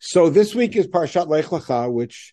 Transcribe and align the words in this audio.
So 0.00 0.30
this 0.30 0.54
week 0.54 0.76
is 0.76 0.86
Parshat 0.86 1.26
Lech 1.26 1.46
Lecha, 1.46 1.92
which 1.92 2.32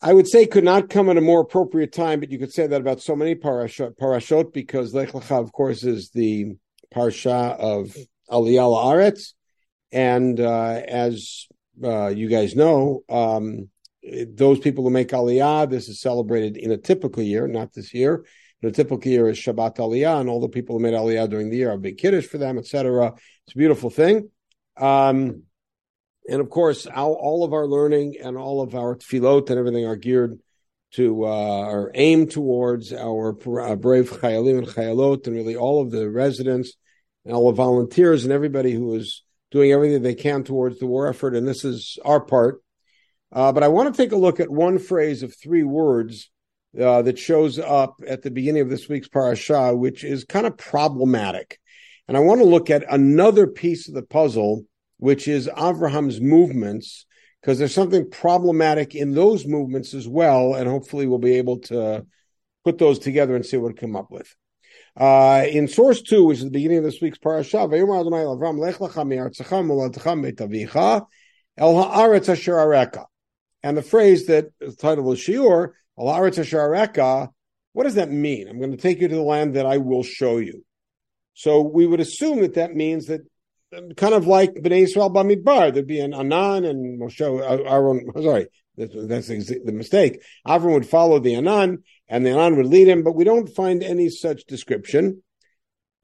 I 0.00 0.14
would 0.14 0.26
say 0.26 0.46
could 0.46 0.64
not 0.64 0.88
come 0.88 1.10
at 1.10 1.18
a 1.18 1.20
more 1.20 1.40
appropriate 1.40 1.92
time, 1.92 2.20
but 2.20 2.30
you 2.30 2.38
could 2.38 2.52
say 2.52 2.66
that 2.66 2.80
about 2.80 3.02
so 3.02 3.14
many 3.14 3.34
parashot, 3.34 3.98
parashot 3.98 4.52
because 4.52 4.94
Lech 4.94 5.10
Lecha, 5.10 5.38
of 5.38 5.52
course, 5.52 5.84
is 5.84 6.08
the 6.10 6.56
parsha 6.92 7.56
of 7.58 7.94
Aliyah 8.30 8.72
La'aretz. 8.72 9.34
And 9.92 10.40
uh, 10.40 10.80
as 10.88 11.46
uh, 11.84 12.08
you 12.08 12.28
guys 12.28 12.56
know, 12.56 13.02
um, 13.10 13.68
those 14.02 14.58
people 14.58 14.84
who 14.84 14.90
make 14.90 15.10
Aliyah, 15.10 15.68
this 15.68 15.90
is 15.90 16.00
celebrated 16.00 16.56
in 16.56 16.72
a 16.72 16.78
typical 16.78 17.22
year, 17.22 17.46
not 17.46 17.74
this 17.74 17.92
year. 17.92 18.24
In 18.62 18.70
a 18.70 18.72
typical 18.72 19.10
year 19.10 19.28
is 19.28 19.36
Shabbat 19.36 19.76
Aliyah, 19.76 20.20
and 20.20 20.30
all 20.30 20.40
the 20.40 20.48
people 20.48 20.76
who 20.76 20.82
made 20.82 20.94
Aliyah 20.94 21.28
during 21.28 21.50
the 21.50 21.58
year 21.58 21.72
are 21.72 21.76
big 21.76 21.98
Kiddush 21.98 22.26
for 22.26 22.38
them, 22.38 22.56
etc. 22.56 23.12
It's 23.44 23.54
a 23.54 23.58
beautiful 23.58 23.90
thing. 23.90 24.30
Um, 24.78 25.42
and 26.32 26.40
of 26.40 26.48
course, 26.48 26.86
our, 26.86 27.12
all 27.12 27.44
of 27.44 27.52
our 27.52 27.66
learning 27.66 28.16
and 28.18 28.38
all 28.38 28.62
of 28.62 28.74
our 28.74 28.96
tefillot 28.96 29.50
and 29.50 29.58
everything 29.58 29.84
are 29.84 29.96
geared 29.96 30.40
to 30.92 31.26
uh, 31.26 31.60
are 31.60 31.90
aimed 31.94 32.30
towards 32.30 32.90
our 32.90 33.36
uh, 33.60 33.76
brave 33.76 34.10
chayalim 34.10 34.56
and 34.56 34.66
chayalot, 34.66 35.26
and 35.26 35.36
really 35.36 35.56
all 35.56 35.82
of 35.82 35.90
the 35.90 36.08
residents 36.08 36.72
and 37.26 37.34
all 37.34 37.50
the 37.50 37.56
volunteers 37.56 38.24
and 38.24 38.32
everybody 38.32 38.72
who 38.72 38.94
is 38.94 39.22
doing 39.50 39.72
everything 39.72 40.00
they 40.00 40.14
can 40.14 40.42
towards 40.42 40.78
the 40.78 40.86
war 40.86 41.06
effort. 41.06 41.36
And 41.36 41.46
this 41.46 41.66
is 41.66 41.98
our 42.02 42.20
part. 42.20 42.62
Uh, 43.30 43.52
but 43.52 43.62
I 43.62 43.68
want 43.68 43.94
to 43.94 44.02
take 44.02 44.12
a 44.12 44.16
look 44.16 44.40
at 44.40 44.48
one 44.48 44.78
phrase 44.78 45.22
of 45.22 45.36
three 45.36 45.64
words 45.64 46.30
uh, 46.80 47.02
that 47.02 47.18
shows 47.18 47.58
up 47.58 48.00
at 48.06 48.22
the 48.22 48.30
beginning 48.30 48.62
of 48.62 48.70
this 48.70 48.88
week's 48.88 49.08
parasha, 49.08 49.76
which 49.76 50.02
is 50.02 50.24
kind 50.24 50.46
of 50.46 50.56
problematic. 50.56 51.60
And 52.08 52.16
I 52.16 52.20
want 52.20 52.40
to 52.40 52.46
look 52.46 52.70
at 52.70 52.90
another 52.90 53.46
piece 53.46 53.86
of 53.86 53.94
the 53.94 54.02
puzzle 54.02 54.64
which 55.02 55.26
is 55.26 55.48
Avraham's 55.48 56.20
movements, 56.20 57.06
because 57.40 57.58
there's 57.58 57.74
something 57.74 58.08
problematic 58.08 58.94
in 58.94 59.14
those 59.14 59.44
movements 59.44 59.94
as 59.94 60.06
well, 60.06 60.54
and 60.54 60.68
hopefully 60.68 61.08
we'll 61.08 61.18
be 61.18 61.38
able 61.38 61.58
to 61.58 62.06
put 62.64 62.78
those 62.78 63.00
together 63.00 63.34
and 63.34 63.44
see 63.44 63.56
what 63.56 63.72
we 63.72 63.74
come 63.74 63.96
up 63.96 64.12
with. 64.12 64.32
Uh, 64.96 65.44
in 65.50 65.66
source 65.66 66.02
two, 66.02 66.22
which 66.22 66.38
is 66.38 66.44
the 66.44 66.50
beginning 66.50 66.78
of 66.78 66.84
this 66.84 67.00
week's 67.00 67.18
parasha, 67.18 67.58
and 73.64 73.76
the 73.76 73.82
phrase 73.82 74.26
that 74.26 74.44
the 74.60 74.72
title 74.72 75.10
of 75.10 75.18
Shiur, 75.18 75.70
what 75.96 77.82
does 77.82 77.94
that 77.96 78.10
mean? 78.12 78.46
I'm 78.46 78.58
going 78.58 78.70
to 78.70 78.76
take 78.76 79.00
you 79.00 79.08
to 79.08 79.16
the 79.16 79.20
land 79.20 79.54
that 79.54 79.66
I 79.66 79.78
will 79.78 80.04
show 80.04 80.38
you. 80.38 80.64
So 81.34 81.60
we 81.60 81.88
would 81.88 81.98
assume 81.98 82.42
that 82.42 82.54
that 82.54 82.76
means 82.76 83.06
that 83.06 83.22
kind 83.96 84.14
of 84.14 84.26
like 84.26 84.54
Bnei 84.54 84.82
Israel 84.82 85.10
Bamidbar. 85.10 85.72
There'd 85.72 85.86
be 85.86 86.00
an 86.00 86.14
Anan 86.14 86.64
and 86.64 87.00
Moshe, 87.00 87.20
uh, 87.20 87.62
Aaron, 87.62 88.06
sorry, 88.22 88.48
that's 88.76 88.92
the 88.92 89.72
mistake. 89.72 90.22
Avram 90.46 90.74
would 90.74 90.86
follow 90.86 91.18
the 91.18 91.34
Anan 91.34 91.82
and 92.08 92.24
the 92.24 92.30
Anan 92.30 92.56
would 92.56 92.66
lead 92.66 92.88
him, 92.88 93.02
but 93.02 93.14
we 93.14 93.24
don't 93.24 93.48
find 93.48 93.82
any 93.82 94.08
such 94.08 94.44
description. 94.44 95.22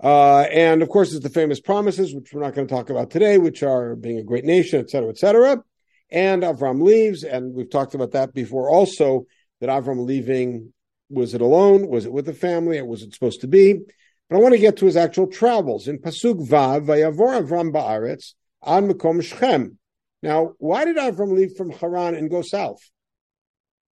Uh, 0.02 0.42
and 0.42 0.83
of 0.83 0.88
course, 0.88 1.12
it's 1.12 1.22
the 1.22 1.28
famous 1.30 1.60
promises, 1.60 2.14
which 2.14 2.33
we're 2.33 2.41
not 2.41 2.55
going 2.55 2.66
to 2.66 2.75
talk 2.75 2.88
about 2.88 3.10
today, 3.10 3.36
which 3.36 3.62
are 3.62 3.97
being 3.97 4.19
a 4.19 4.25
great 4.25 4.44
nation, 4.44 4.80
et 4.80 4.91
cetera, 4.91 5.10
et 5.10 5.19
cetera. 5.19 5.62
And 6.10 6.42
Avram 6.42 6.82
leaves, 6.82 7.25
and 7.25 7.53
we've 7.53 7.70
talked 7.70 7.94
about 7.94 8.12
that 8.12 8.32
before 8.32 8.70
also, 8.70 9.27
that 9.60 9.69
Avram 9.69 10.06
leaving, 10.06 10.72
was 11.10 11.34
it 11.34 11.41
alone? 11.41 11.88
Was 11.88 12.06
it 12.06 12.12
with 12.12 12.27
the 12.27 12.32
family? 12.32 12.80
was 12.80 13.03
it 13.03 13.12
supposed 13.12 13.41
to 13.41 13.48
be? 13.48 13.80
But 14.29 14.37
I 14.37 14.41
want 14.41 14.55
to 14.55 14.61
get 14.61 14.77
to 14.79 14.87
his 14.87 14.97
actual 14.97 15.27
travels. 15.27 15.89
In 15.89 15.98
Pasuk 15.98 16.47
Vav, 16.47 16.87
Vayavor 16.87 17.43
Avram 17.43 17.73
Ba'aretz, 17.73 18.34
An 18.62 18.89
Mekom 18.89 19.23
Shechem. 19.23 19.79
Now, 20.23 20.53
why 20.59 20.84
did 20.84 20.97
Avram 20.97 21.34
leave 21.34 21.57
from 21.57 21.71
Haran 21.71 22.15
and 22.15 22.31
go 22.31 22.43
south? 22.43 22.81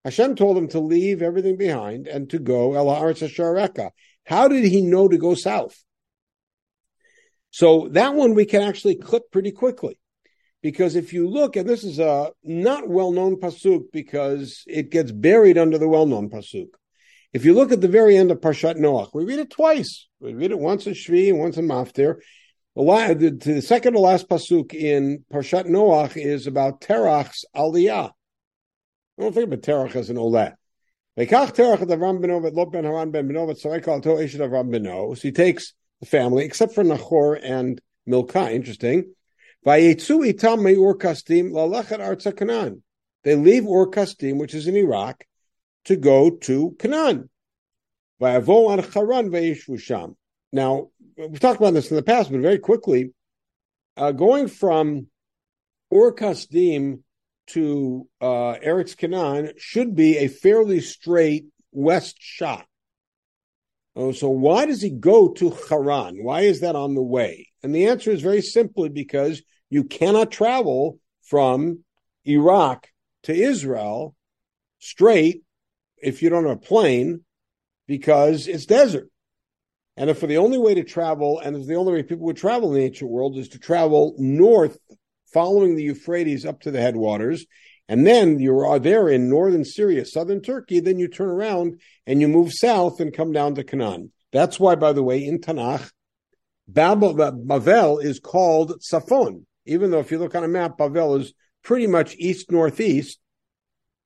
Hashem 0.04 0.36
told 0.36 0.58
him 0.58 0.68
to 0.70 0.80
leave 0.80 1.22
everything 1.22 1.58
behind 1.58 2.08
and 2.08 2.30
to 2.32 2.40
go 2.40 2.74
El 2.74 2.88
Haaretz 2.88 3.28
Ashareka. 3.28 3.92
How 4.26 4.48
did 4.48 4.66
he 4.66 4.82
know 4.82 5.08
to 5.08 5.18
go 5.18 5.36
south? 5.36 5.82
So 7.52 7.90
that 7.92 8.16
one 8.16 8.34
we 8.34 8.46
can 8.46 8.64
actually 8.64 8.96
clip 8.96 9.32
pretty 9.32 9.52
quickly. 9.52 10.00
Because 10.64 10.96
if 10.96 11.14
you 11.14 11.30
look, 11.30 11.56
and 11.56 11.70
this 11.70 11.84
is 11.84 12.00
a 12.00 12.32
not 12.42 12.88
well-known 12.88 13.36
pasuk 13.36 13.92
because 13.92 14.64
it 14.66 14.90
gets 14.90 15.12
buried 15.12 15.58
under 15.58 15.78
the 15.78 15.90
well-known 15.90 16.30
pasuk. 16.30 16.70
If 17.34 17.46
you 17.46 17.56
look 17.56 17.72
at 17.72 17.82
the 17.82 17.88
very 17.88 18.16
end 18.16 18.30
of 18.30 18.42
Parshat 18.42 18.76
Noach, 18.78 19.10
we 19.14 19.26
read 19.26 19.40
it 19.40 19.50
twice. 19.50 20.08
We 20.20 20.36
read 20.36 20.52
it 20.52 20.60
once 20.60 20.86
in 20.86 20.94
Shvi 20.94 21.30
and 21.30 21.40
once 21.40 21.58
in 21.58 21.68
Maftir. 21.68 22.18
The, 22.76 23.40
the 23.44 23.62
second 23.62 23.94
to 23.94 24.00
last 24.00 24.30
pasuk 24.30 24.74
in 24.74 25.26
Parshat 25.34 25.66
Noach 25.66 26.16
is 26.16 26.46
about 26.46 26.82
Terach's 26.82 27.44
aliyah. 27.56 28.12
I 28.12 29.22
don't 29.22 29.34
think 29.34 29.48
about 29.48 29.62
Terach 29.62 29.96
as 29.96 30.12
an 30.12 30.18
oleh. 30.18 30.54
So 31.16 31.22
he 35.22 35.32
takes 35.32 35.74
the 36.00 36.06
family, 36.08 36.46
except 36.46 36.74
for 36.74 36.84
Nachor 36.84 37.40
and 37.44 37.80
Milcah. 38.08 38.52
Interesting. 38.52 39.14
They 39.66 39.94
leave 43.36 43.68
Ur 43.68 43.86
which 44.36 44.54
is 44.56 44.68
in 44.68 44.76
Iraq, 44.76 45.24
to 45.86 45.96
go 45.96 46.30
to 46.30 46.76
Canaan. 46.80 47.30
Now, 48.20 48.40
we've 51.18 51.40
talked 51.40 51.60
about 51.60 51.74
this 51.74 51.90
in 51.90 51.96
the 51.96 52.04
past, 52.04 52.32
but 52.32 52.42
very 52.42 52.60
quickly, 52.60 53.14
uh, 53.98 54.12
going 54.12 54.48
from 54.48 55.08
Ur 55.94 56.14
Kasdim 56.14 57.00
to 57.48 58.08
uh, 58.22 58.56
Eretz 58.64 58.96
Canaan 58.96 59.54
should 59.58 59.96
be 59.96 60.18
a 60.18 60.28
fairly 60.28 60.80
straight 60.80 61.46
west 61.72 62.18
shot. 62.20 62.66
Oh, 63.96 64.12
so 64.12 64.30
why 64.30 64.66
does 64.66 64.82
he 64.82 64.90
go 64.90 65.30
to 65.34 65.56
Haran? 65.70 66.24
Why 66.24 66.42
is 66.42 66.62
that 66.62 66.76
on 66.76 66.96
the 66.96 67.04
way? 67.04 67.50
And 67.62 67.76
the 67.76 67.88
answer 67.88 68.12
is 68.12 68.22
very 68.22 68.42
simply 68.42 68.90
because 68.90 69.44
you 69.70 69.84
cannot 69.84 70.32
travel 70.32 71.00
from 71.24 71.84
Iraq 72.26 72.88
to 73.24 73.34
Israel 73.34 74.16
straight 74.80 75.44
if 76.04 76.22
you 76.22 76.30
don't 76.30 76.46
have 76.46 76.58
a 76.58 76.60
plane 76.60 77.22
because 77.88 78.48
it's 78.48 78.66
desert. 78.66 79.10
And 79.96 80.10
if 80.10 80.22
the 80.22 80.38
only 80.38 80.58
way 80.58 80.74
to 80.76 80.84
travel, 80.84 81.40
and 81.40 81.56
if 81.56 81.68
the 81.68 81.76
only 81.76 81.94
way 81.94 82.04
people 82.04 82.26
would 82.26 82.38
travel 82.38 82.70
in 82.70 82.80
the 82.80 82.86
ancient 82.86 83.12
world 83.12 83.38
is 83.38 83.50
to 83.50 83.60
travel 83.60 84.16
north, 84.18 84.78
following 85.34 85.76
the 85.76 85.84
Euphrates 85.84 86.46
up 86.46 86.62
to 86.62 86.72
the 86.72 86.82
headwaters, 86.82 87.46
and 87.88 88.08
then 88.08 88.40
you 88.40 88.58
are 88.60 88.80
there 88.80 89.10
in 89.10 89.30
northern 89.30 89.66
Syria, 89.66 90.06
southern 90.06 90.42
Turkey, 90.42 90.80
then 90.80 91.00
you 91.00 91.08
turn 91.08 91.30
around 91.30 91.80
and 92.08 92.22
you 92.22 92.28
move 92.28 92.52
south 92.54 93.00
and 93.00 93.14
come 93.14 93.32
down 93.32 93.56
to 93.56 93.64
Canaan. 93.64 94.12
That's 94.32 94.60
why, 94.60 94.76
by 94.76 94.94
the 94.94 95.04
way, 95.04 95.24
in 95.24 95.40
Tanakh, 95.40 95.92
Babel, 96.68 97.14
Bavel 97.14 98.04
is 98.04 98.20
called 98.20 98.82
Safon, 98.82 99.44
even 99.66 99.92
though 99.92 100.00
if 100.00 100.12
you 100.12 100.18
look 100.18 100.34
on 100.34 100.44
a 100.44 100.48
map, 100.48 100.78
Babel 100.78 101.18
is 101.18 101.34
pretty 101.64 101.88
much 101.88 102.16
east 102.18 102.52
northeast 102.52 103.20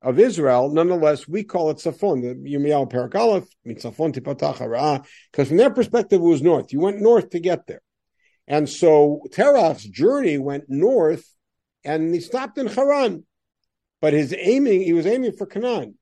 of 0.01 0.19
Israel, 0.19 0.69
nonetheless, 0.69 1.27
we 1.27 1.43
call 1.43 1.71
it 1.71 1.77
Safon, 1.77 2.21
the 2.21 2.51
Yirmiyahu 2.51 2.91
Parakalef, 2.91 3.47
means 3.65 3.83
Safon 3.83 4.13
Tipatach 4.13 5.05
because 5.31 5.47
from 5.47 5.57
their 5.57 5.71
perspective, 5.71 6.21
it 6.21 6.23
was 6.23 6.41
north. 6.41 6.71
You 6.71 6.79
went 6.79 7.01
north 7.01 7.31
to 7.31 7.39
get 7.39 7.65
there. 7.67 7.81
And 8.47 8.69
so 8.69 9.21
Terach's 9.31 9.83
journey 9.83 10.37
went 10.37 10.65
north 10.69 11.25
and 11.83 12.13
he 12.13 12.21
stopped 12.21 12.57
in 12.57 12.67
Haran. 12.67 13.25
But 13.99 14.13
his 14.13 14.35
aiming, 14.37 14.83
he 14.83 14.93
was 14.93 15.07
aiming 15.07 15.33
for 15.33 15.47
Canaan. 15.47 15.97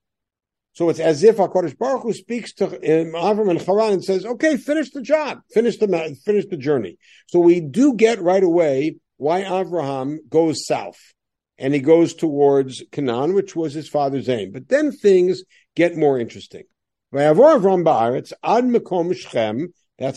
So 0.73 0.89
it's 0.89 0.99
as 0.99 1.23
if 1.23 1.37
HaKadosh 1.37 1.77
Baruch 1.77 2.03
Hu 2.03 2.11
speaks 2.11 2.53
to 2.55 2.67
Avram 2.67 3.49
and 3.49 3.61
Haran 3.61 3.93
and 3.93 4.03
says, 4.03 4.25
okay, 4.25 4.57
finish 4.57 4.91
the 4.91 5.01
job, 5.01 5.39
finish 5.53 5.77
the, 5.77 6.17
finish 6.25 6.45
the 6.47 6.57
journey. 6.57 6.97
So 7.27 7.39
we 7.39 7.61
do 7.61 7.93
get 7.95 8.21
right 8.21 8.43
away 8.43 8.97
why 9.15 9.43
Avraham 9.43 10.17
goes 10.29 10.65
south 10.65 11.14
and 11.57 11.73
he 11.73 11.79
goes 11.79 12.13
towards 12.13 12.83
Canaan, 12.91 13.33
which 13.33 13.55
was 13.55 13.73
his 13.73 13.87
father's 13.87 14.29
aim. 14.29 14.51
But 14.51 14.67
then 14.67 14.91
things 14.91 15.43
get 15.75 15.95
more 15.95 16.19
interesting. 16.19 16.63
That's 17.11 17.41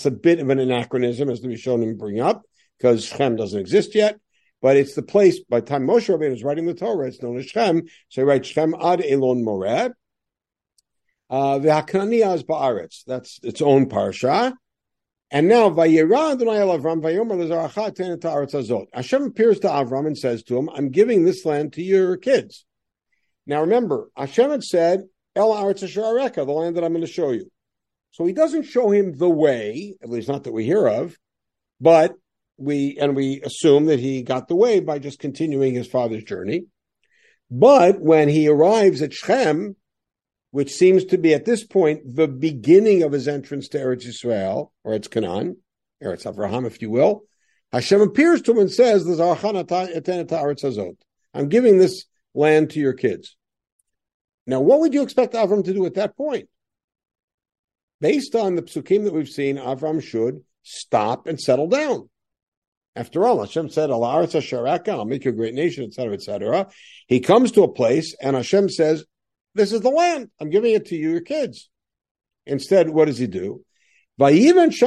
a 0.06 0.10
bit 0.10 0.40
of 0.40 0.50
an 0.50 0.58
anachronism, 0.58 1.30
as 1.30 1.40
the 1.40 1.48
Rishonim 1.48 1.96
bring 1.96 2.20
up, 2.20 2.42
because 2.76 3.04
Shechem 3.04 3.36
doesn't 3.36 3.60
exist 3.60 3.94
yet. 3.94 4.18
But 4.60 4.76
it's 4.76 4.94
the 4.94 5.02
place, 5.02 5.38
by 5.40 5.60
the 5.60 5.66
time 5.66 5.86
Moshe 5.86 6.08
Rabbeinu 6.08 6.34
is 6.34 6.42
writing 6.42 6.66
the 6.66 6.74
Torah, 6.74 7.06
it's 7.06 7.22
known 7.22 7.38
as 7.38 7.46
Shechem. 7.46 7.86
So 8.08 8.22
he 8.22 8.26
writes 8.26 8.48
Shechem 8.48 8.74
ad 8.74 9.04
Elon 9.04 9.44
Moreh. 9.44 9.92
Uh. 11.30 11.58
That's 11.58 13.40
its 13.42 13.62
own 13.62 13.88
parsha. 13.88 14.54
And 15.30 15.46
now. 15.46 15.68
Hashem 15.70 15.92
appears 19.22 19.60
to 19.60 19.68
Avram 19.68 20.06
and 20.06 20.16
says 20.16 20.42
to 20.44 20.56
him, 20.56 20.70
"I'm 20.70 20.88
giving 20.88 21.24
this 21.24 21.44
land 21.44 21.74
to 21.74 21.82
your 21.82 22.16
kids." 22.16 22.64
Now, 23.46 23.60
remember, 23.60 24.10
Hashem 24.16 24.50
had 24.50 24.64
said, 24.64 25.04
"El 25.36 25.50
Haaretz 25.50 25.82
Asherareka," 25.82 26.46
the 26.46 26.52
land 26.52 26.76
that 26.76 26.84
I'm 26.84 26.92
going 26.92 27.04
to 27.04 27.10
show 27.10 27.30
you. 27.32 27.50
So 28.10 28.24
he 28.24 28.32
doesn't 28.32 28.62
show 28.62 28.90
him 28.90 29.12
the 29.12 29.28
way, 29.28 29.96
at 30.02 30.08
least 30.08 30.28
not 30.28 30.44
that 30.44 30.52
we 30.52 30.64
hear 30.64 30.86
of, 30.86 31.16
but 31.80 32.14
we 32.56 32.96
and 32.98 33.14
we 33.14 33.40
assume 33.42 33.86
that 33.86 34.00
he 34.00 34.22
got 34.22 34.48
the 34.48 34.56
way 34.56 34.80
by 34.80 34.98
just 34.98 35.18
continuing 35.18 35.74
his 35.74 35.86
father's 35.86 36.24
journey. 36.24 36.64
But 37.50 38.00
when 38.00 38.28
he 38.28 38.48
arrives 38.48 39.00
at 39.02 39.12
Shechem, 39.12 39.76
which 40.50 40.72
seems 40.72 41.04
to 41.06 41.18
be 41.18 41.34
at 41.34 41.44
this 41.44 41.64
point 41.64 42.00
the 42.16 42.28
beginning 42.28 43.02
of 43.02 43.12
his 43.12 43.28
entrance 43.28 43.68
to 43.68 43.78
Eretz 43.78 44.06
Israel, 44.06 44.72
or 44.84 44.92
Eretz 44.92 45.10
Canaan, 45.10 45.56
Eretz 46.02 46.24
Avraham, 46.24 46.66
if 46.66 46.80
you 46.80 46.90
will, 46.90 47.24
Hashem 47.72 48.00
appears 48.00 48.40
to 48.42 48.52
him 48.52 48.58
and 48.58 48.70
says, 48.70 49.04
I'm 51.34 51.48
giving 51.48 51.78
this 51.78 52.04
land 52.34 52.70
to 52.70 52.80
your 52.80 52.94
kids. 52.94 53.36
Now, 54.46 54.60
what 54.60 54.80
would 54.80 54.94
you 54.94 55.02
expect 55.02 55.34
Avram 55.34 55.64
to 55.64 55.74
do 55.74 55.84
at 55.84 55.94
that 55.94 56.16
point? 56.16 56.48
Based 58.00 58.34
on 58.34 58.54
the 58.54 58.62
psukim 58.62 59.04
that 59.04 59.12
we've 59.12 59.28
seen, 59.28 59.56
Avram 59.56 60.02
should 60.02 60.42
stop 60.62 61.26
and 61.26 61.38
settle 61.38 61.66
down. 61.66 62.08
After 62.96 63.26
all, 63.26 63.40
Hashem 63.40 63.68
said, 63.68 63.90
I'll 63.90 65.04
make 65.04 65.24
you 65.24 65.30
a 65.30 65.34
great 65.34 65.54
nation, 65.54 65.84
etc., 65.84 66.14
etc. 66.14 66.68
He 67.06 67.20
comes 67.20 67.52
to 67.52 67.64
a 67.64 67.72
place 67.72 68.16
and 68.20 68.34
Hashem 68.34 68.70
says, 68.70 69.04
This 69.58 69.72
is 69.72 69.80
the 69.80 69.90
land. 69.90 70.30
I'm 70.40 70.50
giving 70.50 70.72
it 70.72 70.86
to 70.86 70.96
you, 70.96 71.10
your 71.10 71.20
kids. 71.20 71.68
Instead, 72.46 72.88
what 72.88 73.06
does 73.06 73.18
he 73.18 73.26
do? 73.26 73.64
So 74.20 74.26
he 74.26 74.52
builds 74.52 74.82
a 74.82 74.86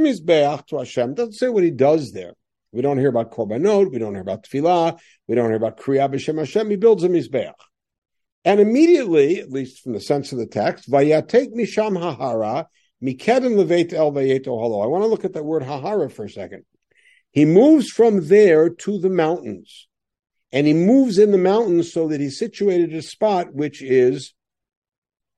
mizbeach 0.00 0.66
to 0.66 0.76
Hashem. 0.78 1.14
Doesn't 1.14 1.32
say 1.32 1.48
what 1.48 1.64
he 1.64 1.70
does 1.70 2.12
there. 2.12 2.34
We 2.72 2.82
don't 2.82 2.98
hear 2.98 3.08
about 3.08 3.32
korbanot. 3.32 3.90
We 3.90 3.98
don't 3.98 4.12
hear 4.12 4.22
about 4.22 4.44
tefillah. 4.44 4.98
We 5.26 5.34
don't 5.34 5.46
hear 5.46 5.56
about 5.56 5.78
kriya 5.78 6.12
b'shem 6.12 6.38
Hashem. 6.38 6.68
He 6.68 6.76
builds 6.76 7.02
a 7.02 7.08
mizbeach. 7.08 7.54
And 8.44 8.60
immediately, 8.60 9.40
at 9.40 9.50
least 9.50 9.82
from 9.82 9.94
the 9.94 10.00
sense 10.00 10.32
of 10.32 10.38
the 10.38 10.46
text, 10.46 10.90
vayatek 10.90 11.52
misham 11.54 11.98
hahara 11.98 12.68
mikedem 13.02 13.56
levet 13.56 13.94
el 13.94 14.12
vayeto. 14.12 14.84
I 14.84 14.86
want 14.86 15.02
to 15.02 15.08
look 15.08 15.24
at 15.24 15.32
that 15.32 15.44
word 15.44 15.62
hahara 15.62 16.10
for 16.10 16.26
a 16.26 16.30
second. 16.30 16.64
He 17.32 17.46
moves 17.46 17.88
from 17.88 18.28
there 18.28 18.68
to 18.68 18.98
the 18.98 19.10
mountains. 19.10 19.88
And 20.52 20.66
he 20.66 20.72
moves 20.72 21.18
in 21.18 21.30
the 21.30 21.38
mountains 21.38 21.92
so 21.92 22.08
that 22.08 22.20
he's 22.20 22.38
situated 22.38 22.92
at 22.92 22.98
a 22.98 23.02
spot 23.02 23.54
which 23.54 23.82
is 23.82 24.34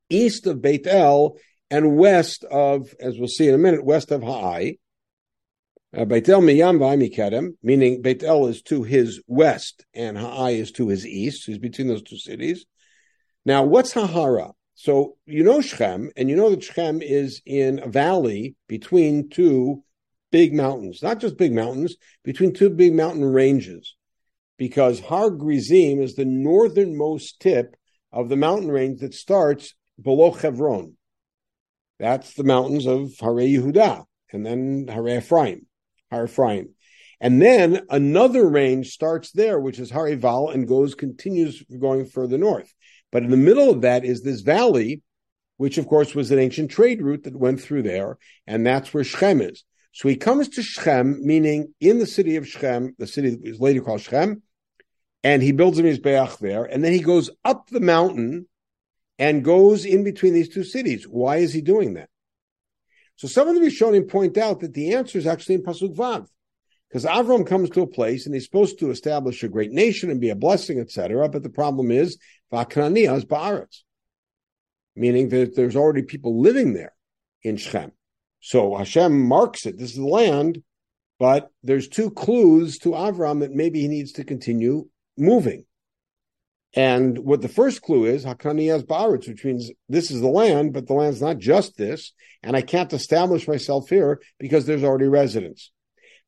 east 0.08 0.46
of 0.46 0.62
Beit 0.62 0.86
El 0.86 1.36
and 1.70 1.96
west 1.96 2.44
of, 2.44 2.94
as 3.00 3.18
we'll 3.18 3.28
see 3.28 3.48
in 3.48 3.54
a 3.54 3.58
minute, 3.58 3.84
west 3.84 4.10
of 4.10 4.22
Ha'ai. 4.22 4.78
Uh, 5.94 6.06
Beit 6.06 6.28
El 6.28 6.40
miyam 6.40 6.78
mikedem, 6.78 7.56
meaning 7.62 8.00
Beit 8.00 8.22
El 8.22 8.46
is 8.46 8.62
to 8.62 8.82
his 8.82 9.20
west 9.26 9.84
and 9.92 10.16
Ha'ai 10.16 10.50
is 10.52 10.72
to 10.72 10.88
his 10.88 11.06
east. 11.06 11.46
He's 11.46 11.58
between 11.58 11.88
those 11.88 12.02
two 12.02 12.18
cities. 12.18 12.64
Now, 13.44 13.64
what's 13.64 13.92
Hahara? 13.92 14.52
So 14.74 15.16
you 15.26 15.44
know 15.44 15.60
Shechem, 15.60 16.10
and 16.16 16.30
you 16.30 16.36
know 16.36 16.50
that 16.50 16.64
Shechem 16.64 17.02
is 17.02 17.42
in 17.44 17.80
a 17.80 17.88
valley 17.88 18.56
between 18.68 19.28
two 19.28 19.84
big 20.30 20.54
mountains, 20.54 21.02
not 21.02 21.20
just 21.20 21.36
big 21.36 21.52
mountains, 21.52 21.96
between 22.24 22.54
two 22.54 22.70
big 22.70 22.94
mountain 22.94 23.24
ranges, 23.24 23.96
because 24.56 25.00
Har 25.00 25.30
Grizim 25.30 26.00
is 26.00 26.14
the 26.14 26.24
northernmost 26.24 27.40
tip 27.40 27.76
of 28.12 28.28
the 28.28 28.36
mountain 28.36 28.70
range 28.70 29.00
that 29.00 29.14
starts 29.14 29.74
below 30.00 30.30
Hebron. 30.30 30.96
That's 31.98 32.34
the 32.34 32.44
mountains 32.44 32.86
of 32.86 33.12
Hare 33.20 33.34
Yehuda, 33.34 34.04
and 34.32 34.44
then 34.44 34.86
Hare 34.88 35.18
Ephraim, 35.18 35.66
Har 36.10 36.24
Ephraim. 36.24 36.74
And 37.20 37.40
then 37.40 37.86
another 37.88 38.48
range 38.48 38.90
starts 38.90 39.30
there, 39.30 39.60
which 39.60 39.78
is 39.78 39.90
Har 39.90 40.08
Eval, 40.08 40.50
and 40.50 40.66
goes 40.66 40.94
continues 40.96 41.62
going 41.80 42.06
further 42.06 42.36
north. 42.36 42.74
But 43.12 43.22
in 43.22 43.30
the 43.30 43.36
middle 43.36 43.70
of 43.70 43.82
that 43.82 44.04
is 44.04 44.22
this 44.22 44.40
valley, 44.40 45.02
which 45.56 45.78
of 45.78 45.86
course 45.86 46.14
was 46.14 46.32
an 46.32 46.40
ancient 46.40 46.72
trade 46.72 47.00
route 47.00 47.22
that 47.22 47.36
went 47.36 47.60
through 47.60 47.82
there, 47.82 48.18
and 48.48 48.66
that's 48.66 48.92
where 48.92 49.04
Shechem 49.04 49.40
is. 49.40 49.62
So 49.92 50.08
he 50.08 50.16
comes 50.16 50.48
to 50.50 50.62
Shechem, 50.62 51.24
meaning 51.24 51.74
in 51.80 51.98
the 51.98 52.06
city 52.06 52.36
of 52.36 52.48
Shechem, 52.48 52.94
the 52.98 53.06
city 53.06 53.30
that 53.30 53.42
was 53.42 53.60
later 53.60 53.82
called 53.82 54.00
Shechem, 54.00 54.42
and 55.22 55.42
he 55.42 55.52
builds 55.52 55.78
a 55.78 55.82
mizbeach 55.82 56.38
there, 56.38 56.64
and 56.64 56.82
then 56.82 56.92
he 56.92 57.00
goes 57.00 57.30
up 57.44 57.68
the 57.68 57.80
mountain 57.80 58.48
and 59.18 59.44
goes 59.44 59.84
in 59.84 60.02
between 60.02 60.32
these 60.32 60.48
two 60.48 60.64
cities. 60.64 61.04
Why 61.04 61.36
is 61.36 61.52
he 61.52 61.60
doing 61.60 61.94
that? 61.94 62.08
So 63.16 63.28
some 63.28 63.48
of 63.48 63.54
the 63.54 63.60
Rishonim 63.60 64.08
point 64.08 64.38
out 64.38 64.60
that 64.60 64.74
the 64.74 64.94
answer 64.94 65.18
is 65.18 65.26
actually 65.26 65.56
in 65.56 65.62
Pasuk 65.62 65.94
Vav. 65.94 66.26
Because 66.88 67.04
Avram 67.04 67.46
comes 67.46 67.70
to 67.70 67.82
a 67.82 67.86
place 67.86 68.26
and 68.26 68.34
he's 68.34 68.44
supposed 68.44 68.78
to 68.80 68.90
establish 68.90 69.42
a 69.42 69.48
great 69.48 69.72
nation 69.72 70.10
and 70.10 70.20
be 70.20 70.30
a 70.30 70.34
blessing, 70.34 70.78
etc. 70.78 71.28
But 71.28 71.42
the 71.42 71.48
problem 71.48 71.90
is, 71.90 72.18
Vakraniyas 72.52 73.24
Ba'aretz, 73.24 73.82
meaning 74.94 75.30
that 75.30 75.56
there's 75.56 75.76
already 75.76 76.02
people 76.02 76.40
living 76.40 76.74
there 76.74 76.92
in 77.42 77.56
Shechem. 77.56 77.92
So 78.42 78.76
Hashem 78.76 79.26
marks 79.26 79.66
it. 79.66 79.78
This 79.78 79.90
is 79.90 79.96
the 79.96 80.04
land, 80.04 80.62
but 81.20 81.50
there's 81.62 81.86
two 81.86 82.10
clues 82.10 82.76
to 82.78 82.90
Avram 82.90 83.40
that 83.40 83.52
maybe 83.52 83.80
he 83.80 83.88
needs 83.88 84.10
to 84.12 84.24
continue 84.24 84.88
moving. 85.16 85.64
And 86.74 87.18
what 87.18 87.40
the 87.40 87.48
first 87.48 87.82
clue 87.82 88.06
is, 88.06 88.24
Hakaniyas 88.24 88.84
Ba'aretz, 88.84 89.28
which 89.28 89.44
means 89.44 89.70
this 89.88 90.10
is 90.10 90.20
the 90.20 90.26
land, 90.26 90.72
but 90.72 90.88
the 90.88 90.94
land's 90.94 91.22
not 91.22 91.38
just 91.38 91.76
this, 91.76 92.12
and 92.42 92.56
I 92.56 92.62
can't 92.62 92.92
establish 92.92 93.46
myself 93.46 93.88
here 93.88 94.20
because 94.40 94.66
there's 94.66 94.82
already 94.82 95.06
residents. 95.06 95.70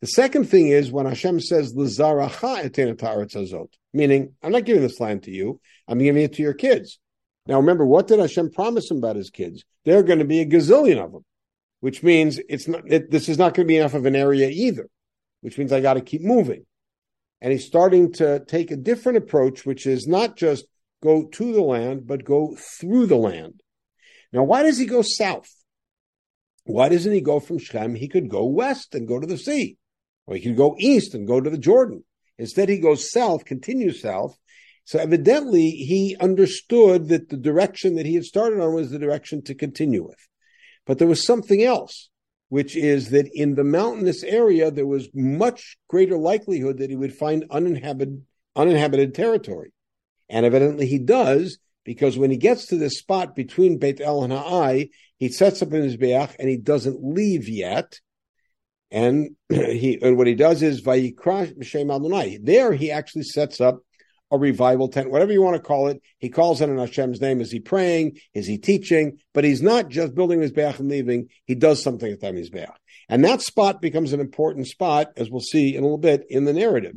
The 0.00 0.06
second 0.06 0.44
thing 0.44 0.68
is 0.68 0.92
when 0.92 1.06
Hashem 1.06 1.40
says 1.40 1.74
azot, 1.74 3.68
meaning 3.92 4.34
I'm 4.42 4.52
not 4.52 4.66
giving 4.66 4.82
this 4.82 5.00
land 5.00 5.24
to 5.24 5.30
you, 5.32 5.60
I'm 5.88 5.98
giving 5.98 6.22
it 6.22 6.34
to 6.34 6.42
your 6.42 6.54
kids. 6.54 7.00
Now 7.46 7.56
remember, 7.56 7.84
what 7.84 8.06
did 8.06 8.20
Hashem 8.20 8.52
promise 8.52 8.88
him 8.90 8.98
about 8.98 9.16
his 9.16 9.30
kids? 9.30 9.64
There 9.84 9.98
are 9.98 10.04
going 10.04 10.20
to 10.20 10.24
be 10.24 10.40
a 10.40 10.46
gazillion 10.46 11.02
of 11.02 11.10
them, 11.12 11.24
which 11.84 12.02
means 12.02 12.40
it's 12.48 12.66
not. 12.66 12.80
It, 12.86 13.10
this 13.10 13.28
is 13.28 13.36
not 13.36 13.52
going 13.52 13.66
to 13.66 13.68
be 13.68 13.76
enough 13.76 13.92
of 13.92 14.06
an 14.06 14.16
area 14.16 14.48
either, 14.48 14.88
which 15.42 15.58
means 15.58 15.70
I 15.70 15.82
got 15.82 15.94
to 15.94 16.00
keep 16.00 16.22
moving. 16.22 16.64
And 17.42 17.52
he's 17.52 17.66
starting 17.66 18.10
to 18.14 18.42
take 18.42 18.70
a 18.70 18.76
different 18.76 19.18
approach, 19.18 19.66
which 19.66 19.86
is 19.86 20.06
not 20.06 20.34
just 20.34 20.64
go 21.02 21.26
to 21.26 21.52
the 21.52 21.60
land, 21.60 22.06
but 22.06 22.24
go 22.24 22.56
through 22.80 23.08
the 23.08 23.18
land. 23.18 23.60
Now, 24.32 24.44
why 24.44 24.62
does 24.62 24.78
he 24.78 24.86
go 24.86 25.02
south? 25.02 25.50
Why 26.64 26.88
doesn't 26.88 27.12
he 27.12 27.20
go 27.20 27.38
from 27.38 27.58
Shechem? 27.58 27.96
He 27.96 28.08
could 28.08 28.30
go 28.30 28.46
west 28.46 28.94
and 28.94 29.06
go 29.06 29.20
to 29.20 29.26
the 29.26 29.36
sea. 29.36 29.76
Or 30.26 30.36
he 30.36 30.42
could 30.42 30.56
go 30.56 30.76
east 30.78 31.12
and 31.12 31.26
go 31.26 31.38
to 31.38 31.50
the 31.50 31.58
Jordan. 31.58 32.02
Instead, 32.38 32.70
he 32.70 32.78
goes 32.78 33.10
south, 33.10 33.44
continues 33.44 34.00
south. 34.00 34.38
So 34.86 35.00
evidently, 35.00 35.68
he 35.68 36.16
understood 36.18 37.08
that 37.08 37.28
the 37.28 37.36
direction 37.36 37.96
that 37.96 38.06
he 38.06 38.14
had 38.14 38.24
started 38.24 38.62
on 38.62 38.72
was 38.72 38.90
the 38.90 38.98
direction 38.98 39.42
to 39.42 39.54
continue 39.54 40.02
with. 40.02 40.28
But 40.86 40.98
there 40.98 41.08
was 41.08 41.24
something 41.24 41.62
else, 41.62 42.10
which 42.48 42.76
is 42.76 43.10
that 43.10 43.28
in 43.32 43.54
the 43.54 43.64
mountainous 43.64 44.22
area, 44.22 44.70
there 44.70 44.86
was 44.86 45.08
much 45.14 45.76
greater 45.88 46.16
likelihood 46.16 46.78
that 46.78 46.90
he 46.90 46.96
would 46.96 47.14
find 47.14 47.44
uninhabited, 47.50 48.22
uninhabited 48.54 49.14
territory. 49.14 49.72
And 50.28 50.44
evidently 50.44 50.86
he 50.86 50.98
does, 50.98 51.58
because 51.84 52.18
when 52.18 52.30
he 52.30 52.36
gets 52.36 52.66
to 52.66 52.76
this 52.76 52.98
spot 52.98 53.34
between 53.34 53.78
Beit 53.78 54.00
El 54.00 54.24
and 54.24 54.32
Ha'ai, 54.32 54.90
he 55.18 55.28
sets 55.28 55.62
up 55.62 55.72
in 55.72 55.82
mizbeach 55.82 56.34
and 56.38 56.48
he 56.48 56.56
doesn't 56.56 57.02
leave 57.02 57.48
yet. 57.48 58.00
And 58.90 59.36
he 59.48 59.98
and 60.00 60.16
what 60.16 60.26
he 60.26 60.34
does 60.34 60.62
is 60.62 60.82
Vayikra 60.82 61.58
B'Shem 61.58 61.94
Adonai. 61.94 62.38
There 62.42 62.72
he 62.72 62.90
actually 62.90 63.24
sets 63.24 63.60
up 63.60 63.80
a 64.30 64.38
revival 64.38 64.88
tent, 64.88 65.10
whatever 65.10 65.32
you 65.32 65.42
want 65.42 65.56
to 65.56 65.62
call 65.62 65.88
it. 65.88 66.02
He 66.18 66.28
calls 66.28 66.60
it 66.60 66.68
in 66.68 66.76
Hashem's 66.76 67.20
name. 67.20 67.40
Is 67.40 67.52
he 67.52 67.60
praying? 67.60 68.18
Is 68.32 68.46
he 68.46 68.58
teaching? 68.58 69.18
But 69.32 69.44
he's 69.44 69.62
not 69.62 69.88
just 69.88 70.14
building 70.14 70.40
mizbeach 70.40 70.78
and 70.78 70.88
leaving. 70.88 71.28
He 71.44 71.54
does 71.54 71.82
something 71.82 72.10
at 72.10 72.20
the 72.20 72.32
beach, 72.32 72.68
And 73.08 73.24
that 73.24 73.42
spot 73.42 73.80
becomes 73.80 74.12
an 74.12 74.20
important 74.20 74.66
spot, 74.66 75.08
as 75.16 75.30
we'll 75.30 75.40
see 75.40 75.74
in 75.74 75.80
a 75.80 75.86
little 75.86 75.98
bit 75.98 76.24
in 76.28 76.44
the 76.44 76.52
narrative. 76.52 76.96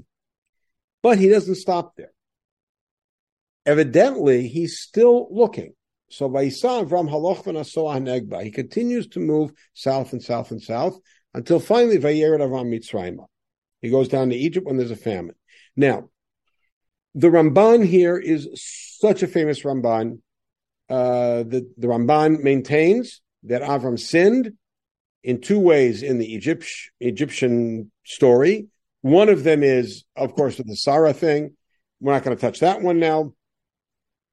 But 1.04 1.20
he 1.20 1.30
doesn't 1.30 1.56
stop 1.56 1.96
there. 1.96 2.12
Evidently, 3.66 4.48
he's 4.48 4.80
still 4.80 5.28
looking. 5.30 5.74
So 6.10 6.30
Vaisa 6.30 6.86
Avram 6.86 7.10
Haloch 7.10 8.44
He 8.44 8.52
continues 8.52 9.08
to 9.10 9.20
move 9.20 9.52
south 9.74 10.14
and 10.14 10.24
south 10.24 10.52
and 10.52 10.62
south 10.62 10.98
until 11.34 11.60
finally 11.60 11.98
Vayered 11.98 12.40
Avram 12.40 12.74
Mitzrayim. 12.74 13.18
He 13.82 13.90
goes 13.90 14.08
down 14.08 14.30
to 14.30 14.36
Egypt 14.36 14.66
when 14.66 14.78
there's 14.78 14.92
a 14.92 14.96
famine. 14.96 15.36
Now, 15.76 16.10
the 17.18 17.30
Ramban 17.30 17.84
here 17.84 18.16
is 18.16 18.48
such 19.02 19.24
a 19.24 19.28
famous 19.28 19.64
Ramban. 19.64 20.20
Uh, 20.88 21.42
the, 21.44 21.68
the 21.76 21.88
Ramban 21.88 22.44
maintains 22.44 23.22
that 23.44 23.64
Avram 23.64 24.00
sinned 24.00 24.54
in 25.24 25.42
two 25.42 25.60
ways 25.60 26.04
in 26.04 26.20
the 26.20 26.32
Egypt, 26.32 26.70
Egyptian 27.00 27.92
story. 28.06 28.68
One 29.02 29.30
of 29.30 29.44
them 29.44 29.64
is, 29.64 30.06
of 30.16 30.36
course, 30.36 30.60
with 30.60 30.68
the 30.68 30.76
Sarah 30.76 31.12
thing. 31.12 31.58
We're 32.00 32.14
not 32.14 32.24
going 32.24 32.38
to 32.38 32.42
touch 32.42 32.60
that 32.60 32.84
one 32.84 33.00
now, 33.00 33.34